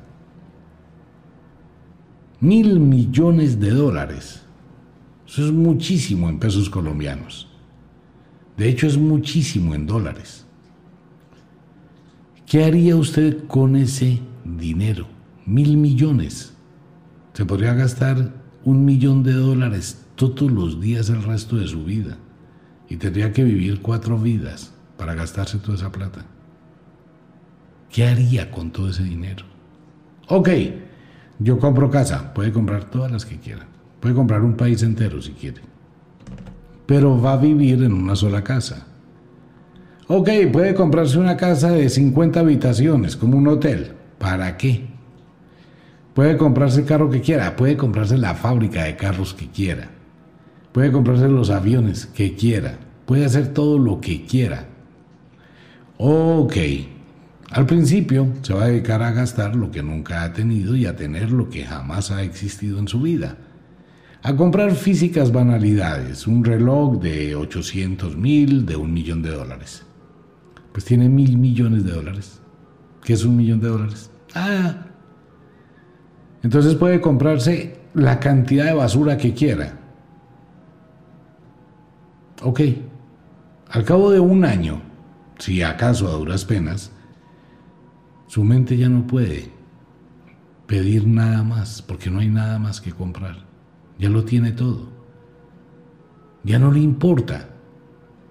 Mil 2.40 2.80
millones 2.80 3.60
de 3.60 3.68
dólares. 3.68 4.40
Eso 5.28 5.44
es 5.44 5.52
muchísimo 5.52 6.26
en 6.26 6.38
pesos 6.38 6.70
colombianos. 6.70 7.50
De 8.56 8.70
hecho, 8.70 8.86
es 8.86 8.96
muchísimo 8.96 9.74
en 9.74 9.86
dólares. 9.86 10.46
¿Qué 12.46 12.64
haría 12.64 12.96
usted 12.96 13.46
con 13.46 13.76
ese 13.76 14.20
dinero? 14.42 15.06
mil 15.44 15.76
millones. 15.76 16.54
Se 17.34 17.44
podría 17.44 17.74
gastar 17.74 18.32
un 18.64 18.86
millón 18.86 19.22
de 19.22 19.34
dólares 19.34 20.06
todos 20.14 20.50
los 20.50 20.80
días 20.80 21.10
el 21.10 21.22
resto 21.24 21.56
de 21.56 21.68
su 21.68 21.84
vida 21.84 22.16
y 22.88 22.96
tendría 22.96 23.34
que 23.34 23.44
vivir 23.44 23.82
cuatro 23.82 24.18
vidas 24.18 24.72
para 24.96 25.12
gastarse 25.14 25.58
toda 25.58 25.74
esa 25.74 25.92
plata. 25.92 26.24
¿Qué 27.90 28.06
haría 28.06 28.50
con 28.50 28.70
todo 28.70 28.88
ese 28.88 29.02
dinero? 29.02 29.44
Ok, 30.28 30.48
yo 31.40 31.58
compro 31.58 31.90
casa, 31.90 32.32
puede 32.32 32.52
comprar 32.52 32.84
todas 32.84 33.10
las 33.10 33.26
que 33.26 33.38
quiera, 33.38 33.66
puede 33.98 34.14
comprar 34.14 34.42
un 34.42 34.56
país 34.56 34.82
entero 34.84 35.20
si 35.20 35.32
quiere, 35.32 35.60
pero 36.86 37.20
va 37.20 37.32
a 37.32 37.36
vivir 37.36 37.82
en 37.82 37.92
una 37.92 38.14
sola 38.14 38.44
casa. 38.44 38.86
Ok, 40.06 40.28
puede 40.52 40.74
comprarse 40.74 41.18
una 41.18 41.36
casa 41.36 41.70
de 41.72 41.88
50 41.88 42.40
habitaciones, 42.40 43.16
como 43.16 43.38
un 43.38 43.48
hotel. 43.48 43.92
¿Para 44.18 44.56
qué? 44.56 44.86
Puede 46.14 46.36
comprarse 46.36 46.80
el 46.80 46.86
carro 46.86 47.10
que 47.10 47.20
quiera, 47.20 47.56
puede 47.56 47.76
comprarse 47.76 48.18
la 48.18 48.34
fábrica 48.34 48.84
de 48.84 48.96
carros 48.96 49.34
que 49.34 49.48
quiera, 49.48 49.88
puede 50.72 50.92
comprarse 50.92 51.28
los 51.28 51.50
aviones 51.50 52.06
que 52.06 52.34
quiera, 52.34 52.78
puede 53.06 53.24
hacer 53.24 53.52
todo 53.52 53.78
lo 53.78 54.00
que 54.00 54.24
quiera. 54.24 54.66
Ok, 55.98 56.56
al 57.50 57.66
principio 57.66 58.28
se 58.42 58.54
va 58.54 58.64
a 58.64 58.68
dedicar 58.68 59.02
a 59.02 59.10
gastar 59.10 59.56
lo 59.56 59.70
que 59.70 59.82
nunca 59.82 60.22
ha 60.22 60.32
tenido 60.32 60.76
y 60.76 60.86
a 60.86 60.94
tener 60.94 61.32
lo 61.32 61.48
que 61.48 61.64
jamás 61.64 62.10
ha 62.10 62.22
existido 62.22 62.78
en 62.78 62.86
su 62.86 63.02
vida. 63.02 63.36
A 64.22 64.36
comprar 64.36 64.72
físicas 64.72 65.32
banalidades, 65.32 66.26
un 66.26 66.44
reloj 66.44 67.00
de 67.00 67.34
800 67.34 68.16
mil, 68.16 68.66
de 68.66 68.76
un 68.76 68.92
millón 68.92 69.22
de 69.22 69.30
dólares. 69.30 69.84
Pues 70.72 70.84
tiene 70.84 71.08
mil 71.08 71.38
millones 71.38 71.84
de 71.84 71.92
dólares. 71.92 72.40
¿Qué 73.02 73.14
es 73.14 73.24
un 73.24 73.36
millón 73.36 73.60
de 73.60 73.68
dólares? 73.68 74.10
Ah, 74.34 74.86
entonces 76.42 76.74
puede 76.74 77.00
comprarse 77.00 77.80
la 77.94 78.20
cantidad 78.20 78.66
de 78.66 78.74
basura 78.74 79.16
que 79.16 79.34
quiera. 79.34 79.78
Ok, 82.42 82.60
al 83.70 83.84
cabo 83.84 84.10
de 84.10 84.20
un 84.20 84.44
año, 84.44 84.80
si 85.38 85.62
acaso 85.62 86.08
a 86.08 86.12
duras 86.12 86.44
penas, 86.44 86.92
su 88.30 88.44
mente 88.44 88.76
ya 88.76 88.88
no 88.88 89.08
puede 89.08 89.50
pedir 90.68 91.04
nada 91.04 91.42
más, 91.42 91.82
porque 91.82 92.10
no 92.10 92.20
hay 92.20 92.28
nada 92.28 92.60
más 92.60 92.80
que 92.80 92.92
comprar. 92.92 93.44
Ya 93.98 94.08
lo 94.08 94.24
tiene 94.24 94.52
todo. 94.52 94.88
Ya 96.44 96.60
no 96.60 96.70
le 96.70 96.78
importa. 96.78 97.48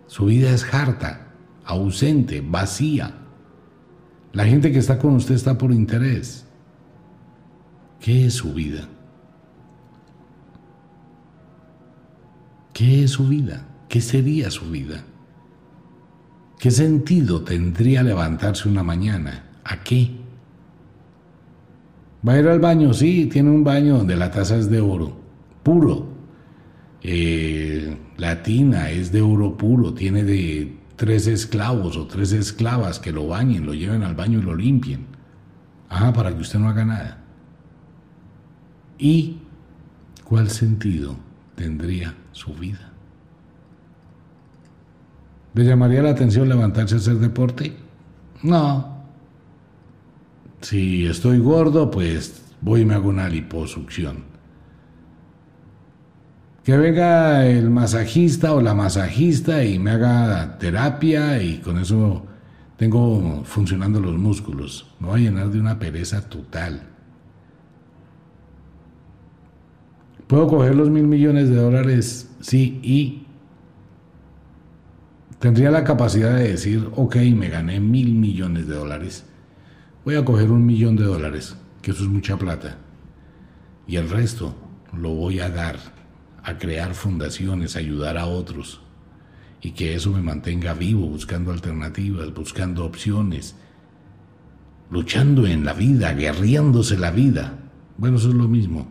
Su 0.08 0.28
vida 0.28 0.52
es 0.52 0.74
harta, 0.74 1.34
ausente, 1.66 2.40
vacía. 2.40 3.14
La 4.32 4.46
gente 4.46 4.72
que 4.72 4.80
está 4.80 5.00
con 5.00 5.16
usted 5.16 5.36
está 5.36 5.58
por 5.58 5.74
interés. 5.74 6.48
¿Qué 8.00 8.28
es 8.28 8.36
su 8.36 8.54
vida? 8.54 8.88
¿Qué 12.72 13.04
es 13.04 13.12
su 13.12 13.28
vida? 13.28 13.68
¿Qué 13.90 14.00
sería 14.00 14.50
su 14.50 14.72
vida? 14.72 15.04
¿Qué 16.58 16.72
sentido 16.72 17.42
tendría 17.42 18.02
levantarse 18.02 18.70
una 18.70 18.84
mañana? 18.84 19.49
¿A 19.64 19.84
qué? 19.84 20.12
¿Va 22.28 22.34
a 22.34 22.40
ir 22.40 22.48
al 22.48 22.60
baño? 22.60 22.94
Sí, 22.94 23.28
tiene 23.28 23.50
un 23.50 23.64
baño 23.64 23.98
donde 23.98 24.16
la 24.16 24.30
taza 24.32 24.58
es 24.58 24.70
de 24.70 24.82
oro, 24.82 25.18
puro. 25.64 26.08
Eh, 27.02 27.98
la 28.18 28.44
tina 28.44 28.90
es 28.90 29.12
de 29.12 29.22
oro 29.22 29.56
puro, 29.58 29.94
tiene 29.94 30.24
de 30.24 30.78
tres 30.98 31.28
esclavos 31.28 31.96
o 31.96 32.08
tres 32.08 32.34
esclavas 32.34 33.00
que 33.00 33.14
lo 33.14 33.28
bañen, 33.28 33.66
lo 33.66 33.74
lleven 33.74 34.04
al 34.04 34.16
baño 34.16 34.40
y 34.40 34.42
lo 34.42 34.54
limpien. 34.54 35.06
Ah, 35.90 36.12
para 36.14 36.34
que 36.34 36.42
usted 36.42 36.60
no 36.60 36.68
haga 36.68 36.84
nada. 36.84 37.24
¿Y 38.98 39.38
cuál 40.26 40.50
sentido 40.50 41.16
tendría 41.56 42.16
su 42.34 42.54
vida? 42.54 42.92
¿Le 45.54 45.64
llamaría 45.64 46.04
la 46.04 46.12
atención 46.12 46.50
levantarse 46.50 46.96
a 46.96 46.98
hacer 46.98 47.16
deporte? 47.16 47.76
No. 48.44 48.99
Si 50.62 51.06
estoy 51.06 51.40
gordo, 51.40 51.90
pues 51.90 52.44
voy 52.62 52.82
y 52.82 52.86
me 52.86 52.96
hago 52.96 53.10
una 53.10 53.30
liposucción. 53.30 54.26
Que 56.64 56.78
venga 56.78 57.46
el 57.48 57.70
masajista 57.70 58.54
o 58.54 58.62
la 58.62 58.74
masajista 58.76 59.64
y 59.64 59.80
me 59.80 59.92
haga 59.92 60.58
terapia 60.58 61.42
y 61.42 61.60
con 61.60 61.80
eso 61.80 62.26
tengo 62.78 63.44
funcionando 63.46 64.00
los 64.00 64.18
músculos. 64.18 64.94
Me 65.00 65.08
voy 65.08 65.22
a 65.22 65.30
llenar 65.30 65.50
de 65.50 65.60
una 65.60 65.80
pereza 65.80 66.30
total. 66.30 66.84
¿Puedo 70.28 70.48
coger 70.48 70.76
los 70.76 70.90
mil 70.90 71.08
millones 71.08 71.50
de 71.50 71.56
dólares? 71.56 72.30
Sí, 72.40 72.80
y 72.84 73.26
tendría 75.40 75.72
la 75.72 75.84
capacidad 75.84 76.36
de 76.36 76.50
decir, 76.50 76.88
ok, 76.96 77.16
me 77.34 77.50
gané 77.50 77.80
mil 77.80 78.14
millones 78.14 78.68
de 78.68 78.76
dólares. 78.76 79.26
Voy 80.10 80.16
a 80.16 80.26
coger 80.26 80.50
un 80.50 80.66
millón 80.66 80.96
de 80.96 81.04
dólares, 81.04 81.56
que 81.84 81.92
eso 81.92 82.02
es 82.02 82.10
mucha 82.10 82.36
plata. 82.36 82.78
Y 83.86 83.98
el 83.98 84.10
resto 84.10 84.56
lo 84.92 85.12
voy 85.12 85.40
a 85.40 85.52
dar 85.52 85.78
a 86.44 86.58
crear 86.58 86.96
fundaciones, 86.96 87.76
a 87.76 87.80
ayudar 87.80 88.18
a 88.18 88.26
otros. 88.26 88.82
y 89.62 89.74
que 89.74 89.94
eso 89.94 90.12
me 90.12 90.24
mantenga 90.24 90.74
vivo, 90.74 91.06
buscando 91.06 91.52
alternativas, 91.52 92.34
buscando 92.34 92.86
opciones, 92.86 93.56
luchando 94.90 95.46
en 95.46 95.64
la 95.64 95.74
vida, 95.74 96.12
guerriéndose 96.14 96.98
la 96.98 97.12
vida. 97.12 97.60
Bueno, 97.96 98.18
eso 98.18 98.30
es 98.30 98.34
lo 98.34 98.48
mismo 98.48 98.88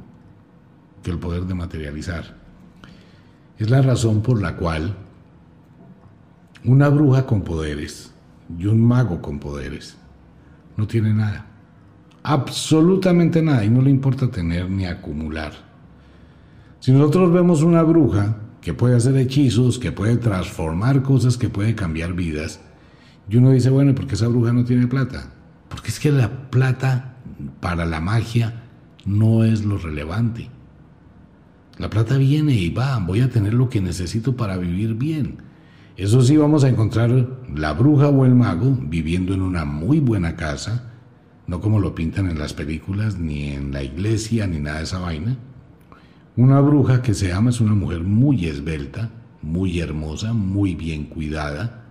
que 1.02 1.10
el 1.10 1.18
poder 1.18 1.46
de 1.46 1.54
materializar. 1.54 2.36
Es 3.58 3.68
la 3.70 3.82
razón 3.82 4.22
por 4.22 4.40
la 4.40 4.54
cual 4.54 4.94
una 6.64 6.88
bruja 6.88 7.26
con 7.26 7.42
poderes 7.42 8.12
y 8.56 8.66
un 8.66 8.80
mago 8.80 9.20
con 9.20 9.40
poderes 9.40 9.98
no 10.78 10.86
tiene 10.86 11.12
nada. 11.12 11.44
Absolutamente 12.22 13.42
nada 13.42 13.64
y 13.64 13.68
no 13.68 13.82
le 13.82 13.90
importa 13.90 14.30
tener 14.30 14.70
ni 14.70 14.86
acumular. 14.86 15.52
Si 16.78 16.92
nosotros 16.92 17.32
vemos 17.32 17.62
una 17.62 17.82
bruja 17.82 18.36
que 18.60 18.72
puede 18.74 18.96
hacer 18.96 19.16
hechizos, 19.16 19.78
que 19.78 19.90
puede 19.90 20.16
transformar 20.16 21.02
cosas, 21.02 21.36
que 21.36 21.48
puede 21.48 21.74
cambiar 21.74 22.14
vidas, 22.14 22.60
y 23.28 23.36
uno 23.36 23.50
dice, 23.50 23.70
bueno, 23.70 23.94
¿por 23.94 24.06
qué 24.06 24.14
esa 24.14 24.28
bruja 24.28 24.52
no 24.52 24.64
tiene 24.64 24.86
plata? 24.86 25.32
Porque 25.68 25.88
es 25.88 25.98
que 25.98 26.12
la 26.12 26.48
plata 26.48 27.16
para 27.60 27.84
la 27.84 28.00
magia 28.00 28.62
no 29.04 29.42
es 29.42 29.64
lo 29.64 29.78
relevante. 29.78 30.48
La 31.76 31.90
plata 31.90 32.16
viene 32.16 32.54
y 32.54 32.70
va, 32.70 32.98
voy 32.98 33.20
a 33.20 33.30
tener 33.30 33.52
lo 33.52 33.68
que 33.68 33.80
necesito 33.80 34.36
para 34.36 34.56
vivir 34.56 34.94
bien. 34.94 35.38
Eso 35.98 36.22
sí, 36.22 36.36
vamos 36.36 36.62
a 36.62 36.68
encontrar 36.68 37.10
la 37.52 37.72
bruja 37.72 38.06
o 38.06 38.24
el 38.24 38.32
mago 38.32 38.70
viviendo 38.82 39.34
en 39.34 39.42
una 39.42 39.64
muy 39.64 39.98
buena 39.98 40.36
casa, 40.36 40.92
no 41.48 41.60
como 41.60 41.80
lo 41.80 41.96
pintan 41.96 42.30
en 42.30 42.38
las 42.38 42.54
películas, 42.54 43.18
ni 43.18 43.48
en 43.48 43.72
la 43.72 43.82
iglesia, 43.82 44.46
ni 44.46 44.60
nada 44.60 44.78
de 44.78 44.84
esa 44.84 45.00
vaina. 45.00 45.36
Una 46.36 46.60
bruja 46.60 47.02
que 47.02 47.14
se 47.14 47.32
ama 47.32 47.50
es 47.50 47.60
una 47.60 47.74
mujer 47.74 48.04
muy 48.04 48.46
esbelta, 48.46 49.10
muy 49.42 49.80
hermosa, 49.80 50.32
muy 50.34 50.76
bien 50.76 51.06
cuidada, 51.06 51.82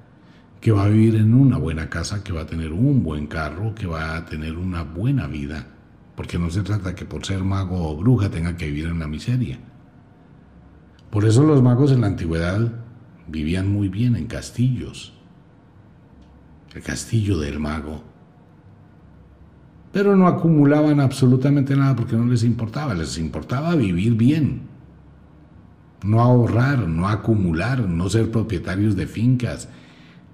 que 0.61 0.71
va 0.71 0.85
a 0.85 0.87
vivir 0.87 1.17
en 1.17 1.33
una 1.33 1.57
buena 1.57 1.89
casa, 1.89 2.23
que 2.23 2.31
va 2.31 2.43
a 2.43 2.47
tener 2.47 2.71
un 2.71 3.03
buen 3.03 3.27
carro, 3.27 3.75
que 3.75 3.87
va 3.87 4.15
a 4.15 4.25
tener 4.25 4.55
una 4.55 4.83
buena 4.83 5.27
vida, 5.27 5.67
porque 6.15 6.39
no 6.39 6.49
se 6.49 6.61
trata 6.61 6.95
que 6.95 7.03
por 7.03 7.25
ser 7.25 7.43
mago 7.43 7.89
o 7.89 7.97
bruja 7.97 8.29
tenga 8.29 8.55
que 8.55 8.67
vivir 8.67 8.85
en 8.85 8.99
la 8.99 9.07
miseria. 9.07 9.59
Por 11.09 11.25
eso 11.25 11.43
los 11.43 11.61
magos 11.61 11.91
en 11.91 11.99
la 11.99 12.07
antigüedad 12.07 12.86
vivían 13.27 13.71
muy 13.71 13.89
bien 13.89 14.15
en 14.15 14.27
castillos. 14.27 15.13
El 16.73 16.81
castillo 16.81 17.39
del 17.39 17.59
mago. 17.59 18.03
Pero 19.91 20.15
no 20.15 20.27
acumulaban 20.27 20.99
absolutamente 20.99 21.75
nada 21.75 21.95
porque 21.95 22.15
no 22.15 22.25
les 22.25 22.43
importaba, 22.43 22.93
les 22.93 23.17
importaba 23.17 23.75
vivir 23.75 24.15
bien. 24.15 24.61
No 26.03 26.21
ahorrar, 26.21 26.87
no 26.87 27.07
acumular, 27.07 27.79
no 27.79 28.09
ser 28.09 28.29
propietarios 28.29 28.95
de 28.95 29.07
fincas, 29.07 29.69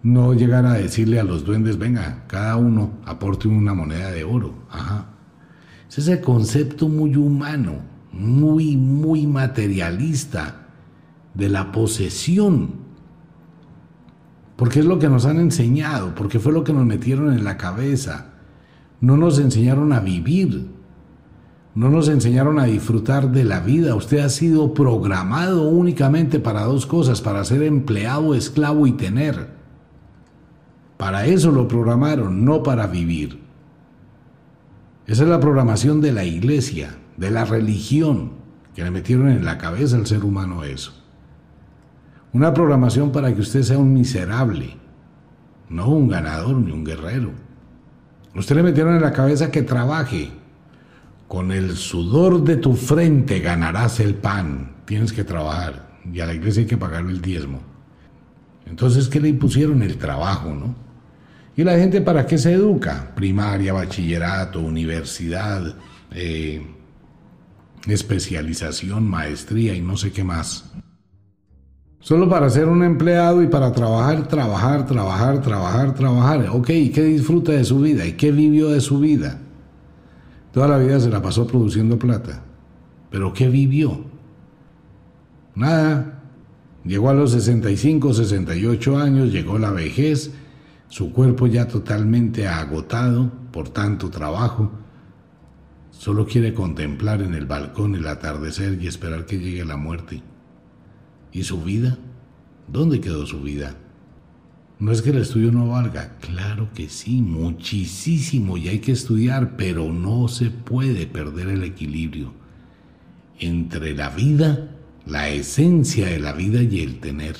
no 0.01 0.33
llegar 0.33 0.65
a 0.65 0.73
decirle 0.73 1.19
a 1.19 1.23
los 1.23 1.45
duendes, 1.45 1.77
venga, 1.77 2.25
cada 2.27 2.57
uno 2.57 2.91
aporte 3.05 3.47
una 3.47 3.73
moneda 3.73 4.11
de 4.11 4.25
oro. 4.25 4.53
Ajá. 4.69 5.05
Ese 5.87 6.01
es 6.01 6.07
el 6.09 6.21
concepto 6.21 6.89
muy 6.89 7.15
humano, 7.15 7.75
muy, 8.11 8.75
muy 8.75 9.27
materialista 9.27 10.67
de 11.33 11.49
la 11.49 11.71
posesión 11.71 12.82
porque 14.55 14.79
es 14.79 14.85
lo 14.85 14.99
que 14.99 15.09
nos 15.09 15.25
han 15.25 15.39
enseñado, 15.39 16.13
porque 16.15 16.39
fue 16.39 16.53
lo 16.53 16.63
que 16.63 16.73
nos 16.73 16.85
metieron 16.85 17.33
en 17.33 17.43
la 17.43 17.57
cabeza. 17.57 18.27
No 19.01 19.17
nos 19.17 19.39
enseñaron 19.39 19.91
a 19.93 19.99
vivir, 19.99 20.67
no 21.75 21.89
nos 21.89 22.07
enseñaron 22.07 22.59
a 22.59 22.65
disfrutar 22.65 23.31
de 23.31 23.43
la 23.43 23.59
vida. 23.59 23.95
Usted 23.95 24.19
ha 24.19 24.29
sido 24.29 24.73
programado 24.73 25.67
únicamente 25.69 26.39
para 26.39 26.63
dos 26.63 26.85
cosas, 26.85 27.21
para 27.21 27.43
ser 27.43 27.63
empleado, 27.63 28.35
esclavo 28.35 28.85
y 28.85 28.93
tener. 28.93 29.49
Para 30.97 31.25
eso 31.25 31.51
lo 31.51 31.67
programaron, 31.67 32.45
no 32.45 32.63
para 32.63 32.87
vivir. 32.87 33.39
Esa 35.07 35.23
es 35.23 35.29
la 35.29 35.39
programación 35.39 35.99
de 35.99 36.13
la 36.13 36.23
iglesia, 36.23 36.95
de 37.17 37.31
la 37.31 37.43
religión, 37.43 38.33
que 38.73 38.83
le 38.83 38.91
metieron 38.91 39.29
en 39.29 39.43
la 39.43 39.57
cabeza 39.57 39.97
al 39.97 40.07
ser 40.07 40.23
humano 40.23 40.63
eso. 40.63 41.02
Una 42.33 42.51
programación 42.51 43.11
para 43.11 43.33
que 43.33 43.41
usted 43.41 43.61
sea 43.61 43.77
un 43.77 43.93
miserable, 43.93 44.75
no 45.69 45.89
un 45.89 46.09
ganador 46.09 46.55
ni 46.55 46.71
un 46.71 46.83
guerrero. 46.83 47.31
Usted 48.35 48.55
le 48.55 48.63
metieron 48.63 48.95
en 48.95 49.01
la 49.03 49.13
cabeza 49.13 49.51
que 49.51 49.61
trabaje. 49.61 50.31
Con 51.27 51.51
el 51.51 51.77
sudor 51.77 52.43
de 52.43 52.57
tu 52.57 52.73
frente 52.73 53.39
ganarás 53.39 53.99
el 53.99 54.15
pan. 54.15 54.77
Tienes 54.85 55.13
que 55.13 55.23
trabajar. 55.23 55.99
Y 56.11 56.19
a 56.19 56.25
la 56.25 56.33
iglesia 56.33 56.61
hay 56.61 56.67
que 56.67 56.77
pagarle 56.77 57.11
el 57.11 57.21
diezmo. 57.21 57.59
Entonces, 58.65 59.07
¿qué 59.07 59.19
le 59.19 59.29
impusieron? 59.29 59.83
El 59.83 59.97
trabajo, 59.97 60.53
¿no? 60.53 60.75
¿Y 61.55 61.63
la 61.63 61.77
gente 61.77 62.01
para 62.01 62.25
qué 62.25 62.39
se 62.39 62.53
educa? 62.53 63.11
Primaria, 63.15 63.73
bachillerato, 63.73 64.59
universidad, 64.59 65.75
eh, 66.11 66.65
especialización, 67.87 69.07
maestría 69.07 69.75
y 69.75 69.81
no 69.81 69.97
sé 69.97 70.11
qué 70.11 70.23
más. 70.23 70.73
Solo 72.03 72.27
para 72.27 72.49
ser 72.49 72.67
un 72.67 72.83
empleado 72.83 73.41
y 73.41 73.47
para 73.47 73.71
trabajar, 73.71 74.27
trabajar, 74.27 74.85
trabajar, 74.85 75.41
trabajar, 75.41 75.93
trabajar. 75.93 76.49
Ok, 76.51 76.69
¿y 76.71 76.89
qué 76.89 77.01
disfruta 77.01 77.53
de 77.53 77.63
su 77.63 77.79
vida? 77.79 78.05
¿Y 78.05 78.11
qué 78.11 78.29
vivió 78.33 78.67
de 78.67 78.81
su 78.81 78.99
vida? 78.99 79.39
Toda 80.51 80.67
la 80.67 80.79
vida 80.79 80.99
se 80.99 81.09
la 81.09 81.21
pasó 81.21 81.47
produciendo 81.47 81.97
plata. 81.97 82.43
¿Pero 83.09 83.31
qué 83.31 83.47
vivió? 83.47 84.03
Nada. 85.55 86.19
Llegó 86.83 87.09
a 87.09 87.13
los 87.13 87.31
65, 87.31 88.13
68 88.13 88.97
años, 88.97 89.31
llegó 89.31 89.57
la 89.57 89.71
vejez, 89.71 90.33
su 90.89 91.13
cuerpo 91.13 91.47
ya 91.47 91.69
totalmente 91.69 92.49
agotado 92.49 93.31
por 93.49 93.69
tanto 93.69 94.09
trabajo. 94.09 94.69
Solo 95.89 96.25
quiere 96.25 96.53
contemplar 96.53 97.21
en 97.21 97.33
el 97.33 97.45
balcón 97.45 97.95
el 97.95 98.05
atardecer 98.07 98.77
y 98.83 98.87
esperar 98.87 99.25
que 99.25 99.39
llegue 99.39 99.63
la 99.63 99.77
muerte. 99.77 100.21
¿Y 101.33 101.43
su 101.43 101.61
vida? 101.63 101.97
¿Dónde 102.67 103.01
quedó 103.01 103.25
su 103.25 103.41
vida? 103.41 103.75
No 104.79 104.91
es 104.91 105.01
que 105.01 105.09
el 105.09 105.17
estudio 105.17 105.51
no 105.51 105.67
valga, 105.69 106.17
claro 106.19 106.69
que 106.73 106.89
sí, 106.89 107.21
muchísimo 107.21 108.57
y 108.57 108.67
hay 108.67 108.79
que 108.79 108.91
estudiar, 108.91 109.55
pero 109.57 109.91
no 109.91 110.27
se 110.27 110.51
puede 110.51 111.07
perder 111.07 111.49
el 111.49 111.63
equilibrio 111.63 112.33
entre 113.39 113.95
la 113.95 114.09
vida, 114.09 114.75
la 115.05 115.29
esencia 115.29 116.07
de 116.07 116.19
la 116.19 116.33
vida 116.33 116.61
y 116.61 116.81
el 116.81 116.99
tener. 116.99 117.35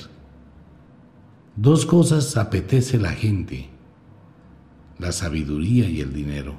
Dos 1.56 1.86
cosas 1.86 2.36
apetece 2.36 2.98
la 2.98 3.12
gente, 3.12 3.68
la 4.98 5.12
sabiduría 5.12 5.88
y 5.88 6.00
el 6.00 6.12
dinero, 6.12 6.56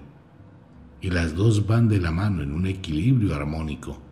y 1.02 1.10
las 1.10 1.36
dos 1.36 1.68
van 1.68 1.90
de 1.90 2.00
la 2.00 2.12
mano 2.12 2.44
en 2.44 2.54
un 2.54 2.66
equilibrio 2.66 3.36
armónico 3.36 4.05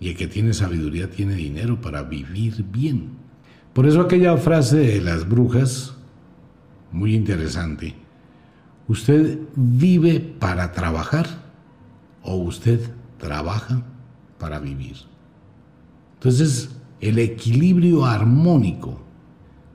y 0.00 0.08
el 0.08 0.16
que 0.16 0.26
tiene 0.26 0.52
sabiduría 0.52 1.10
tiene 1.10 1.34
dinero 1.34 1.80
para 1.80 2.02
vivir 2.02 2.64
bien. 2.64 3.10
Por 3.72 3.86
eso 3.86 4.00
aquella 4.00 4.36
frase 4.36 4.76
de 4.76 5.00
las 5.00 5.28
brujas, 5.28 5.96
muy 6.92 7.14
interesante, 7.14 7.94
¿usted 8.86 9.38
vive 9.56 10.20
para 10.20 10.72
trabajar 10.72 11.26
o 12.22 12.36
usted 12.36 12.80
trabaja 13.18 13.82
para 14.38 14.60
vivir? 14.60 14.96
Entonces, 16.14 16.70
el 17.00 17.18
equilibrio 17.18 18.06
armónico. 18.06 19.02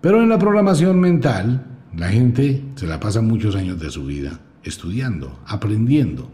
Pero 0.02 0.24
en 0.24 0.30
la 0.30 0.40
programación 0.40 1.00
mental, 1.00 1.66
la 1.96 2.10
gente 2.10 2.64
se 2.76 2.88
la 2.88 3.00
pasa 3.00 3.22
muchos 3.22 3.56
años 3.56 3.80
de 3.80 3.90
su 3.90 4.06
vida 4.06 4.40
estudiando, 4.64 5.40
aprendiendo, 5.46 6.30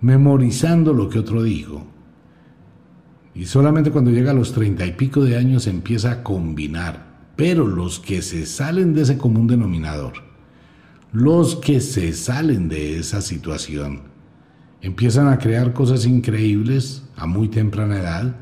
memorizando 0.00 0.92
lo 0.92 1.08
que 1.08 1.18
otro 1.18 1.42
dijo, 1.42 1.86
y 3.34 3.46
solamente 3.46 3.90
cuando 3.90 4.10
llega 4.10 4.32
a 4.32 4.34
los 4.34 4.52
treinta 4.52 4.84
y 4.84 4.92
pico 4.92 5.24
de 5.24 5.36
años 5.36 5.66
empieza 5.66 6.12
a 6.12 6.22
combinar. 6.22 7.12
Pero 7.36 7.66
los 7.66 7.98
que 7.98 8.20
se 8.20 8.44
salen 8.44 8.94
de 8.94 9.02
ese 9.02 9.16
común 9.16 9.46
denominador, 9.46 10.12
los 11.12 11.56
que 11.56 11.80
se 11.80 12.12
salen 12.12 12.68
de 12.68 12.98
esa 12.98 13.22
situación, 13.22 14.02
empiezan 14.82 15.28
a 15.28 15.38
crear 15.38 15.72
cosas 15.72 16.04
increíbles 16.04 17.04
a 17.16 17.26
muy 17.26 17.48
temprana 17.48 17.98
edad, 17.98 18.36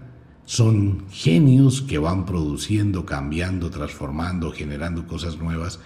son 0.45 1.05
genios 1.11 1.83
que 1.83 1.99
van 1.99 2.27
produciendo, 2.27 3.07
cambiando, 3.07 3.71
transformando, 3.71 4.51
generando 4.51 5.07
cosas 5.07 5.39
nuevas 5.39 5.79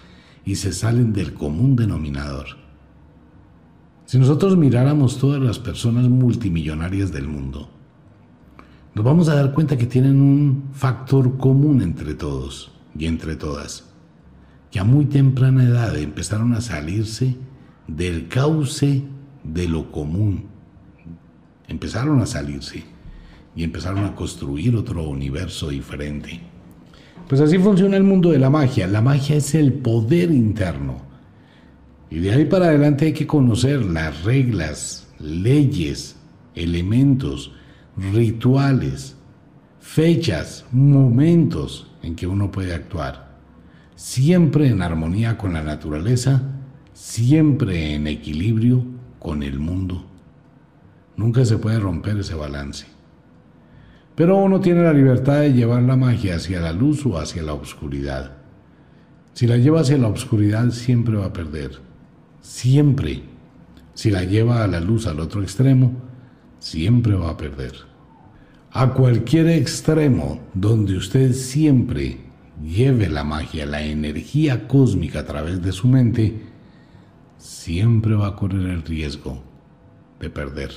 y 0.47 0.55
se 0.55 0.73
salen 0.73 1.13
del 1.13 1.35
común 1.35 1.77
denominador. 1.77 2.47
Si 4.07 4.19
nosotros 4.19 4.57
miráramos 4.57 5.19
todas 5.19 5.43
las 5.43 5.59
personas 5.59 6.09
multimillonarias 6.09 7.13
del 7.13 7.29
mundo, 7.29 7.74
nos 8.95 9.05
vamos 9.05 9.29
a 9.29 9.35
dar 9.35 9.53
cuenta 9.53 9.77
que 9.77 9.87
tienen 9.87 10.21
un 10.21 10.71
factor 10.73 11.37
común 11.37 11.83
entre 11.83 12.15
todos 12.15 12.71
y 12.97 13.07
entre 13.07 13.35
todas, 13.35 13.91
que 14.71 14.79
a 14.79 14.85
muy 14.85 15.07
temprana 15.07 15.65
edad 15.65 15.97
empezaron 15.97 16.53
a 16.55 16.61
salirse 16.61 17.37
del 17.89 18.29
cauce 18.29 19.03
de 19.43 19.69
lo 19.69 19.91
común. 19.91 20.47
Empezaron 21.67 22.21
a 22.21 22.27
salirse 22.27 22.85
y 23.57 23.65
empezaron 23.65 24.05
a 24.05 24.15
construir 24.15 24.77
otro 24.77 25.03
universo 25.09 25.71
diferente. 25.71 26.41
Pues 27.29 27.41
así 27.41 27.59
funciona 27.59 27.97
el 27.97 28.05
mundo 28.05 28.31
de 28.31 28.39
la 28.39 28.51
magia. 28.51 28.87
La 28.87 29.01
magia 29.01 29.37
es 29.37 29.55
el 29.55 29.73
poder 29.73 30.31
interno. 30.31 30.99
Y 32.11 32.19
de 32.19 32.33
ahí 32.33 32.45
para 32.45 32.67
adelante 32.67 33.07
hay 33.07 33.13
que 33.13 33.27
conocer 33.27 33.85
las 33.85 34.23
reglas, 34.25 35.09
leyes, 35.19 36.17
elementos, 36.55 37.53
rituales, 37.97 39.17
fechas, 39.81 40.65
momentos 40.73 41.91
en 42.03 42.17
que 42.17 42.27
uno 42.27 42.51
puede 42.51 42.75
actuar. 42.75 43.35
Siempre 43.95 44.69
en 44.69 44.83
armonía 44.83 45.39
con 45.39 45.53
la 45.53 45.63
naturaleza, 45.63 46.43
siempre 46.93 47.95
en 47.95 48.07
equilibrio 48.07 48.85
con 49.19 49.43
el 49.43 49.59
mundo. 49.59 50.05
Nunca 51.17 51.45
se 51.45 51.59
puede 51.59 51.79
romper 51.79 52.19
ese 52.19 52.35
balance. 52.35 52.87
Pero 54.15 54.37
uno 54.37 54.61
tiene 54.61 54.83
la 54.83 54.93
libertad 54.93 55.41
de 55.41 55.53
llevar 55.53 55.83
la 55.83 55.97
magia 55.97 56.37
hacia 56.37 56.61
la 56.61 56.73
luz 56.73 57.05
o 57.07 57.19
hacia 57.19 57.43
la 57.43 57.55
oscuridad. 57.55 58.33
Si 59.33 59.47
la 59.47 59.57
lleva 59.57 59.81
hacia 59.81 59.99
la 59.99 60.09
oscuridad 60.09 60.71
siempre 60.71 61.17
va 61.17 61.27
a 61.27 61.33
perder. 61.33 61.81
Siempre. 62.41 63.23
Si 63.95 64.11
la 64.11 64.25
lleva 64.25 64.63
a 64.63 64.69
la 64.69 64.81
luz 64.81 65.07
al 65.07 65.19
otro 65.21 65.43
extremo, 65.43 65.93
siempre 66.65 67.15
va 67.15 67.29
a 67.29 67.37
perder. 67.37 67.75
A 68.73 68.95
cualquier 68.95 69.49
extremo 69.49 70.41
donde 70.55 70.97
usted 70.97 71.35
siempre 71.35 72.17
lleve 72.63 73.11
la 73.11 73.23
magia, 73.23 73.67
la 73.67 73.83
energía 73.83 74.67
cósmica 74.67 75.21
a 75.21 75.27
través 75.27 75.63
de 75.63 75.73
su 75.73 75.89
mente, 75.89 76.41
siempre 77.37 78.15
va 78.15 78.29
a 78.29 78.37
correr 78.37 78.67
el 78.71 78.83
riesgo 78.83 79.43
de 80.19 80.31
perder. 80.31 80.71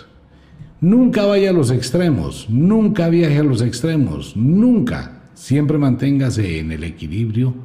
Nunca 0.82 1.26
vaya 1.26 1.52
a 1.52 1.54
los 1.54 1.72
extremos, 1.72 2.50
nunca 2.50 3.08
viaje 3.08 3.40
a 3.40 3.44
los 3.44 3.62
extremos, 3.62 4.36
nunca. 4.36 5.24
Siempre 5.36 5.78
manténgase 5.78 6.60
en 6.60 6.74
el 6.74 6.84
equilibrio, 6.84 7.56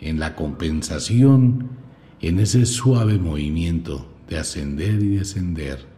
en 0.00 0.20
la 0.20 0.34
compensación, 0.34 1.70
en 2.20 2.40
ese 2.40 2.66
suave 2.66 3.18
movimiento 3.18 4.06
de 4.28 4.38
ascender 4.38 5.02
y 5.02 5.16
descender, 5.16 5.97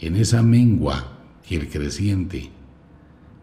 en 0.00 0.16
esa 0.16 0.42
mengua 0.42 1.18
y 1.48 1.56
el 1.56 1.68
creciente. 1.68 2.50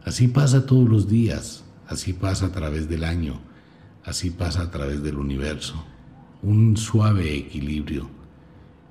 Así 0.06 0.28
pasa 0.28 0.66
todos 0.66 0.88
los 0.88 1.08
días, 1.08 1.64
así 1.88 2.14
pasa 2.14 2.48
a 2.48 2.52
través 2.52 2.90
del 2.90 3.04
año, 3.04 3.40
así 4.04 4.30
pasa 4.30 4.64
a 4.64 4.72
través 4.72 5.02
del 5.02 5.18
universo. 5.18 5.84
Un 6.42 6.76
suave 6.76 7.36
equilibrio 7.36 8.10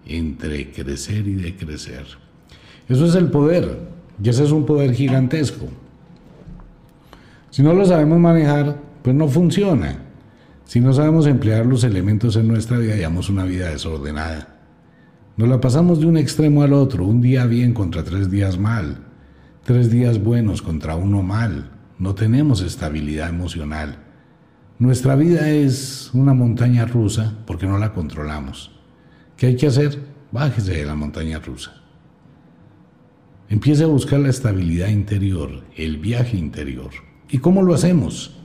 entre 0.06 0.72
crecer 0.72 1.28
y 1.28 1.34
decrecer. 1.34 2.06
Eso 2.88 3.06
es 3.06 3.14
el 3.14 3.30
poder, 3.30 3.78
y 4.22 4.28
ese 4.28 4.44
es 4.44 4.50
un 4.50 4.66
poder 4.66 4.94
gigantesco. 4.94 5.68
Si 7.50 7.62
no 7.62 7.74
lo 7.74 7.84
sabemos 7.84 8.18
manejar, 8.18 8.80
pues 9.02 9.14
no 9.14 9.28
funciona. 9.28 9.98
Si 10.64 10.80
no 10.80 10.92
sabemos 10.94 11.26
emplear 11.26 11.66
los 11.66 11.84
elementos 11.84 12.36
en 12.36 12.48
nuestra 12.48 12.78
vida, 12.78 12.96
llevamos 12.96 13.28
una 13.28 13.44
vida 13.44 13.68
desordenada. 13.68 14.51
Nos 15.42 15.48
la 15.48 15.60
pasamos 15.60 15.98
de 15.98 16.06
un 16.06 16.16
extremo 16.16 16.62
al 16.62 16.72
otro, 16.72 17.04
un 17.04 17.20
día 17.20 17.46
bien 17.46 17.74
contra 17.74 18.04
tres 18.04 18.30
días 18.30 18.60
mal, 18.60 18.98
tres 19.64 19.90
días 19.90 20.22
buenos 20.22 20.62
contra 20.62 20.94
uno 20.94 21.20
mal. 21.24 21.68
No 21.98 22.14
tenemos 22.14 22.60
estabilidad 22.60 23.28
emocional. 23.28 23.96
Nuestra 24.78 25.16
vida 25.16 25.50
es 25.50 26.10
una 26.14 26.32
montaña 26.32 26.84
rusa 26.84 27.38
porque 27.44 27.66
no 27.66 27.76
la 27.76 27.92
controlamos. 27.92 28.70
¿Qué 29.36 29.46
hay 29.46 29.56
que 29.56 29.66
hacer? 29.66 29.98
Bájese 30.30 30.74
de 30.74 30.86
la 30.86 30.94
montaña 30.94 31.40
rusa. 31.40 31.72
Empiece 33.48 33.82
a 33.82 33.88
buscar 33.88 34.20
la 34.20 34.28
estabilidad 34.28 34.90
interior, 34.90 35.64
el 35.76 35.96
viaje 35.96 36.36
interior. 36.36 36.90
¿Y 37.28 37.38
cómo 37.38 37.62
lo 37.62 37.74
hacemos? 37.74 38.40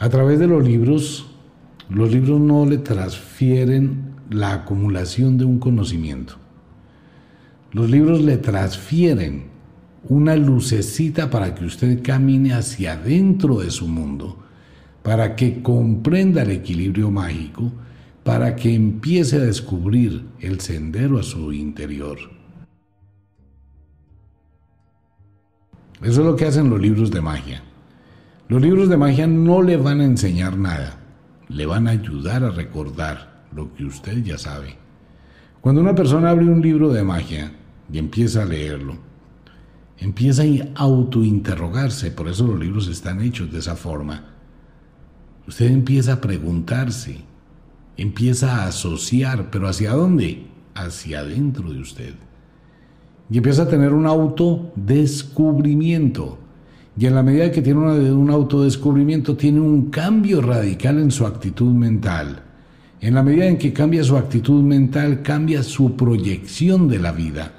A 0.00 0.08
través 0.08 0.40
de 0.40 0.48
los 0.48 0.66
libros. 0.66 1.30
Los 1.88 2.10
libros 2.10 2.40
no 2.40 2.66
le 2.66 2.78
transfieren 2.78 4.09
la 4.30 4.54
acumulación 4.54 5.36
de 5.36 5.44
un 5.44 5.58
conocimiento. 5.58 6.36
Los 7.72 7.90
libros 7.90 8.20
le 8.22 8.38
transfieren 8.38 9.50
una 10.08 10.36
lucecita 10.36 11.30
para 11.30 11.54
que 11.54 11.64
usted 11.64 12.02
camine 12.02 12.54
hacia 12.54 12.94
adentro 12.94 13.58
de 13.58 13.70
su 13.70 13.86
mundo, 13.86 14.38
para 15.02 15.36
que 15.36 15.62
comprenda 15.62 16.42
el 16.42 16.50
equilibrio 16.50 17.10
mágico, 17.10 17.72
para 18.22 18.54
que 18.54 18.74
empiece 18.74 19.36
a 19.36 19.40
descubrir 19.40 20.24
el 20.38 20.60
sendero 20.60 21.18
a 21.18 21.22
su 21.22 21.52
interior. 21.52 22.18
Eso 26.02 26.20
es 26.20 26.26
lo 26.26 26.36
que 26.36 26.46
hacen 26.46 26.70
los 26.70 26.80
libros 26.80 27.10
de 27.10 27.20
magia. 27.20 27.62
Los 28.48 28.62
libros 28.62 28.88
de 28.88 28.96
magia 28.96 29.26
no 29.26 29.62
le 29.62 29.76
van 29.76 30.00
a 30.00 30.04
enseñar 30.04 30.56
nada, 30.56 30.98
le 31.48 31.66
van 31.66 31.88
a 31.88 31.90
ayudar 31.90 32.42
a 32.42 32.50
recordar 32.50 33.29
lo 33.54 33.72
que 33.74 33.84
usted 33.84 34.22
ya 34.22 34.38
sabe. 34.38 34.76
Cuando 35.60 35.80
una 35.80 35.94
persona 35.94 36.30
abre 36.30 36.46
un 36.46 36.62
libro 36.62 36.92
de 36.92 37.02
magia 37.02 37.52
y 37.92 37.98
empieza 37.98 38.42
a 38.42 38.46
leerlo, 38.46 38.96
empieza 39.98 40.42
a 40.42 40.82
autointerrogarse, 40.82 42.10
por 42.10 42.28
eso 42.28 42.46
los 42.46 42.58
libros 42.58 42.88
están 42.88 43.20
hechos 43.20 43.52
de 43.52 43.58
esa 43.58 43.76
forma. 43.76 44.24
Usted 45.46 45.66
empieza 45.66 46.14
a 46.14 46.20
preguntarse, 46.20 47.18
empieza 47.96 48.56
a 48.56 48.68
asociar, 48.68 49.50
pero 49.50 49.68
¿hacia 49.68 49.92
dónde? 49.92 50.46
Hacia 50.74 51.20
adentro 51.20 51.72
de 51.72 51.80
usted 51.80 52.14
y 53.30 53.38
empieza 53.38 53.62
a 53.62 53.68
tener 53.68 53.92
un 53.92 54.06
autodescubrimiento. 54.06 56.38
Y 56.98 57.06
en 57.06 57.14
la 57.14 57.22
medida 57.22 57.52
que 57.52 57.62
tiene 57.62 57.78
un 58.12 58.30
autodescubrimiento, 58.30 59.36
tiene 59.36 59.60
un 59.60 59.90
cambio 59.90 60.42
radical 60.42 60.98
en 60.98 61.12
su 61.12 61.24
actitud 61.24 61.72
mental. 61.72 62.42
En 63.00 63.14
la 63.14 63.22
medida 63.22 63.46
en 63.46 63.56
que 63.56 63.72
cambia 63.72 64.04
su 64.04 64.16
actitud 64.18 64.62
mental, 64.62 65.22
cambia 65.22 65.62
su 65.62 65.96
proyección 65.96 66.86
de 66.86 66.98
la 66.98 67.12
vida. 67.12 67.52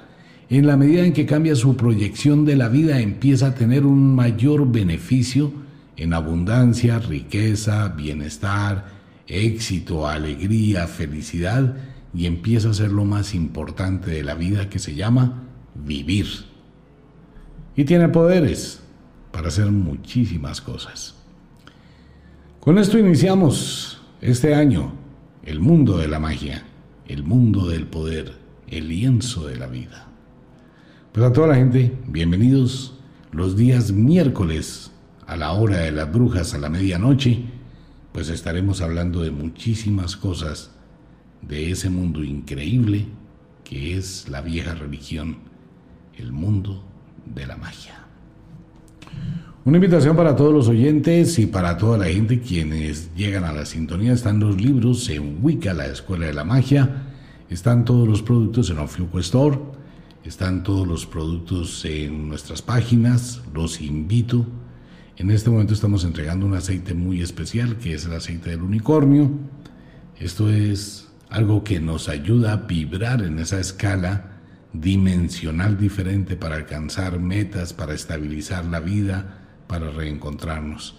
En 0.48 0.66
la 0.66 0.76
medida 0.76 1.04
en 1.04 1.12
que 1.12 1.26
cambia 1.26 1.56
su 1.56 1.76
proyección 1.76 2.44
de 2.44 2.54
la 2.56 2.68
vida, 2.68 3.00
empieza 3.00 3.48
a 3.48 3.54
tener 3.54 3.84
un 3.84 4.14
mayor 4.14 4.70
beneficio 4.70 5.52
en 5.96 6.14
abundancia, 6.14 7.00
riqueza, 7.00 7.88
bienestar, 7.88 8.86
éxito, 9.26 10.06
alegría, 10.06 10.86
felicidad, 10.86 11.76
y 12.14 12.26
empieza 12.26 12.70
a 12.70 12.74
ser 12.74 12.92
lo 12.92 13.04
más 13.04 13.34
importante 13.34 14.10
de 14.10 14.22
la 14.22 14.34
vida 14.34 14.68
que 14.68 14.78
se 14.78 14.94
llama 14.94 15.42
vivir. 15.74 16.26
Y 17.74 17.84
tiene 17.84 18.08
poderes 18.10 18.80
para 19.32 19.48
hacer 19.48 19.72
muchísimas 19.72 20.60
cosas. 20.60 21.14
Con 22.60 22.78
esto 22.78 22.98
iniciamos 22.98 24.02
este 24.20 24.54
año 24.54 25.01
el 25.44 25.58
mundo 25.58 25.98
de 25.98 26.06
la 26.06 26.20
magia, 26.20 26.64
el 27.08 27.24
mundo 27.24 27.66
del 27.66 27.86
poder, 27.86 28.38
el 28.68 28.88
lienzo 28.88 29.46
de 29.48 29.56
la 29.56 29.66
vida. 29.66 30.06
Pues 31.12 31.26
a 31.26 31.32
toda 31.32 31.48
la 31.48 31.56
gente, 31.56 31.98
bienvenidos 32.06 32.98
los 33.32 33.56
días 33.56 33.90
miércoles 33.90 34.92
a 35.26 35.36
la 35.36 35.52
hora 35.52 35.78
de 35.78 35.90
las 35.90 36.12
brujas 36.12 36.54
a 36.54 36.58
la 36.58 36.68
medianoche, 36.68 37.40
pues 38.12 38.28
estaremos 38.28 38.80
hablando 38.82 39.22
de 39.22 39.32
muchísimas 39.32 40.16
cosas 40.16 40.70
de 41.40 41.72
ese 41.72 41.90
mundo 41.90 42.22
increíble 42.22 43.06
que 43.64 43.96
es 43.96 44.28
la 44.28 44.42
vieja 44.42 44.74
religión 44.74 45.38
el 46.16 46.30
mundo 46.30 46.84
de 47.26 47.46
la 47.46 47.56
magia. 47.56 48.06
Una 49.64 49.76
invitación 49.76 50.16
para 50.16 50.34
todos 50.34 50.52
los 50.52 50.66
oyentes 50.66 51.38
y 51.38 51.46
para 51.46 51.76
toda 51.76 51.96
la 51.96 52.06
gente 52.06 52.40
quienes 52.40 53.14
llegan 53.14 53.44
a 53.44 53.52
la 53.52 53.64
sintonía. 53.64 54.12
Están 54.12 54.40
los 54.40 54.60
libros 54.60 55.08
en 55.08 55.38
Wicca, 55.40 55.72
la 55.72 55.86
Escuela 55.86 56.26
de 56.26 56.32
la 56.32 56.42
Magia. 56.42 57.04
Están 57.48 57.84
todos 57.84 58.08
los 58.08 58.22
productos 58.22 58.70
en 58.70 58.80
Ofiuco 58.80 59.20
Store. 59.20 59.60
Están 60.24 60.64
todos 60.64 60.84
los 60.88 61.06
productos 61.06 61.84
en 61.84 62.28
nuestras 62.28 62.60
páginas. 62.60 63.40
Los 63.54 63.80
invito. 63.80 64.44
En 65.16 65.30
este 65.30 65.48
momento 65.48 65.74
estamos 65.74 66.02
entregando 66.02 66.44
un 66.44 66.54
aceite 66.54 66.92
muy 66.92 67.22
especial 67.22 67.76
que 67.76 67.94
es 67.94 68.04
el 68.04 68.14
aceite 68.14 68.50
del 68.50 68.62
unicornio. 68.62 69.30
Esto 70.18 70.50
es 70.50 71.06
algo 71.30 71.62
que 71.62 71.78
nos 71.78 72.08
ayuda 72.08 72.54
a 72.54 72.56
vibrar 72.56 73.22
en 73.22 73.38
esa 73.38 73.60
escala 73.60 74.40
dimensional 74.72 75.78
diferente 75.78 76.34
para 76.34 76.56
alcanzar 76.56 77.20
metas, 77.20 77.72
para 77.72 77.94
estabilizar 77.94 78.64
la 78.64 78.80
vida, 78.80 79.41
para 79.72 79.90
reencontrarnos. 79.90 80.96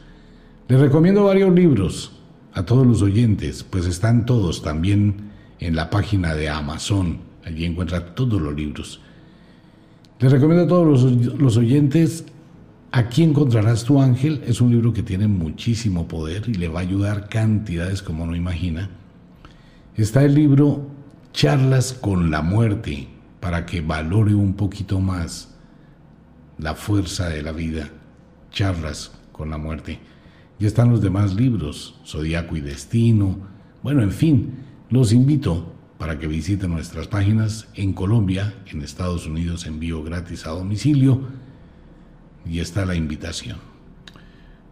Les 0.68 0.80
recomiendo 0.80 1.26
varios 1.26 1.54
libros 1.54 2.12
a 2.54 2.64
todos 2.66 2.88
los 2.88 3.04
oyentes, 3.04 3.64
pues 3.64 3.86
están 3.86 4.26
todos 4.26 4.64
también 4.64 5.30
en 5.60 5.76
la 5.76 5.92
página 5.92 6.34
de 6.34 6.50
Amazon. 6.50 7.20
Allí 7.46 7.66
encuentra 7.66 8.16
todos 8.16 8.42
los 8.42 8.56
libros. 8.56 9.00
Les 10.18 10.32
recomiendo 10.32 10.64
a 10.64 10.68
todos 10.68 11.04
los, 11.04 11.40
los 11.40 11.58
oyentes 11.58 12.26
Aquí 12.96 13.24
encontrarás 13.24 13.86
tu 13.86 14.00
ángel. 14.00 14.44
Es 14.46 14.62
un 14.62 14.70
libro 14.70 14.94
que 14.94 15.02
tiene 15.02 15.28
muchísimo 15.28 16.08
poder 16.08 16.44
y 16.48 16.54
le 16.54 16.68
va 16.68 16.80
a 16.80 16.84
ayudar 16.84 17.28
cantidades 17.28 18.04
como 18.04 18.28
no 18.28 18.36
imagina. 18.36 18.88
Está 19.98 20.24
el 20.24 20.36
libro 20.36 20.88
Charlas 21.32 21.94
con 21.94 22.30
la 22.30 22.44
muerte 22.44 23.08
para 23.40 23.66
que 23.66 23.82
valore 23.82 24.36
un 24.36 24.54
poquito 24.54 25.00
más 25.00 25.56
la 26.60 26.76
fuerza 26.76 27.30
de 27.30 27.42
la 27.42 27.52
vida, 27.52 27.90
charlas 28.54 29.12
con 29.34 29.50
la 29.50 29.58
muerte. 29.58 30.00
Y 30.60 30.66
están 30.66 30.90
los 30.90 31.02
demás 31.02 31.36
libros, 31.36 32.00
Zodíaco 32.06 32.56
y 32.56 32.62
Destino. 32.62 33.36
Bueno, 33.82 34.02
en 34.02 34.12
fin, 34.12 34.54
los 34.90 35.12
invito 35.12 35.74
para 35.98 36.20
que 36.20 36.28
visiten 36.28 36.72
nuestras 36.72 37.08
páginas 37.08 37.68
en 37.74 37.92
Colombia, 37.92 38.54
en 38.72 38.82
Estados 38.82 39.28
Unidos, 39.28 39.66
envío 39.66 40.04
gratis 40.04 40.46
a 40.46 40.52
domicilio. 40.52 41.22
Y 42.46 42.60
está 42.60 42.86
la 42.86 42.96
invitación. 42.96 43.58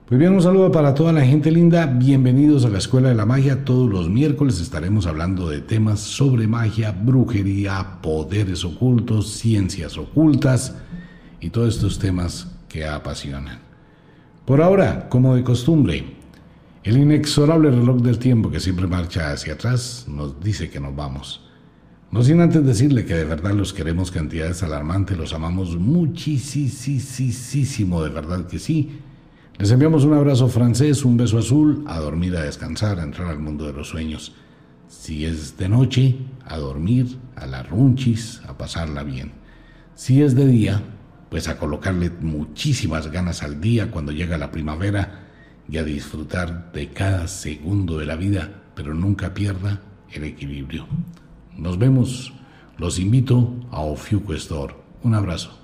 Pues 0.06 0.20
bien, 0.20 0.34
un 0.34 0.42
saludo 0.42 0.72
para 0.74 0.94
toda 0.94 1.14
la 1.14 1.26
gente 1.26 1.52
linda. 1.52 1.86
Bienvenidos 1.86 2.66
a 2.66 2.70
la 2.70 2.80
Escuela 2.80 3.08
de 3.08 3.16
la 3.16 3.26
Magia. 3.26 3.64
Todos 3.64 3.90
los 3.90 4.10
miércoles 4.10 4.60
estaremos 4.60 5.08
hablando 5.08 5.50
de 5.50 5.62
temas 5.62 6.02
sobre 6.02 6.48
magia, 6.48 6.92
brujería, 6.92 8.02
poderes 8.02 8.66
ocultos, 8.66 9.30
ciencias 9.32 9.98
ocultas 9.98 10.76
y 11.40 11.50
todos 11.50 11.76
estos 11.76 11.98
temas 11.98 12.52
que 12.68 12.86
apasionan. 12.86 13.71
Por 14.46 14.62
ahora, 14.62 15.08
como 15.08 15.36
de 15.36 15.44
costumbre, 15.44 16.04
el 16.84 16.98
inexorable 16.98 17.70
reloj 17.70 18.02
del 18.02 18.18
tiempo 18.18 18.50
que 18.50 18.60
siempre 18.60 18.88
marcha 18.88 19.32
hacia 19.32 19.54
atrás 19.54 20.06
nos 20.08 20.40
dice 20.42 20.72
que 20.72 20.80
nos 20.80 20.96
vamos. 20.96 21.48
No 22.10 22.24
sin 22.24 22.42
antes 22.42 22.66
decirle 22.66 23.06
que 23.06 23.14
de 23.14 23.24
verdad 23.24 23.52
los 23.54 23.72
queremos 23.72 24.10
cantidades 24.10 24.64
alarmantes, 24.64 25.16
los 25.16 25.34
amamos 25.34 25.78
muchísimo, 25.78 26.44
de 28.04 28.10
verdad 28.10 28.48
que 28.48 28.58
sí. 28.58 29.00
Les 29.60 29.70
enviamos 29.70 30.06
un 30.06 30.16
abrazo 30.16 30.48
francés, 30.48 31.06
un 31.06 31.18
beso 31.18 31.38
azul, 31.38 31.84
a 31.88 32.00
dormir, 32.00 32.36
a 32.36 32.42
descansar, 32.42 33.00
a 33.00 33.04
entrar 33.04 33.28
al 33.28 33.38
mundo 33.40 33.68
de 33.68 33.74
los 33.74 33.90
sueños. 33.90 34.34
Si 34.88 35.24
es 35.24 35.56
de 35.58 35.70
noche, 35.70 36.18
a 36.46 36.58
dormir, 36.58 37.20
a 37.36 37.46
la 37.46 37.62
runchis, 37.62 38.42
a 38.48 38.58
pasarla 38.58 39.04
bien. 39.04 39.34
Si 39.94 40.24
es 40.24 40.34
de 40.36 40.48
día, 40.48 40.82
pues 41.32 41.48
a 41.48 41.58
colocarle 41.58 42.10
muchísimas 42.20 43.10
ganas 43.10 43.42
al 43.42 43.62
día 43.62 43.90
cuando 43.90 44.12
llega 44.12 44.38
la 44.38 44.52
primavera 44.52 45.30
y 45.70 45.78
a 45.78 45.84
disfrutar 45.84 46.74
de 46.74 46.90
cada 46.90 47.30
segundo 47.30 47.98
de 47.98 48.06
la 48.06 48.18
vida, 48.18 48.64
pero 48.76 48.94
nunca 48.94 49.34
pierda 49.34 49.82
el 50.12 50.26
equilibrio. 50.26 50.86
Nos 51.56 51.80
vemos. 51.80 52.34
Los 52.78 53.00
invito 53.00 53.56
a 53.72 53.80
Ofiuco 53.80 54.34
Store. 54.34 54.76
Un 55.04 55.16
abrazo. 55.16 55.58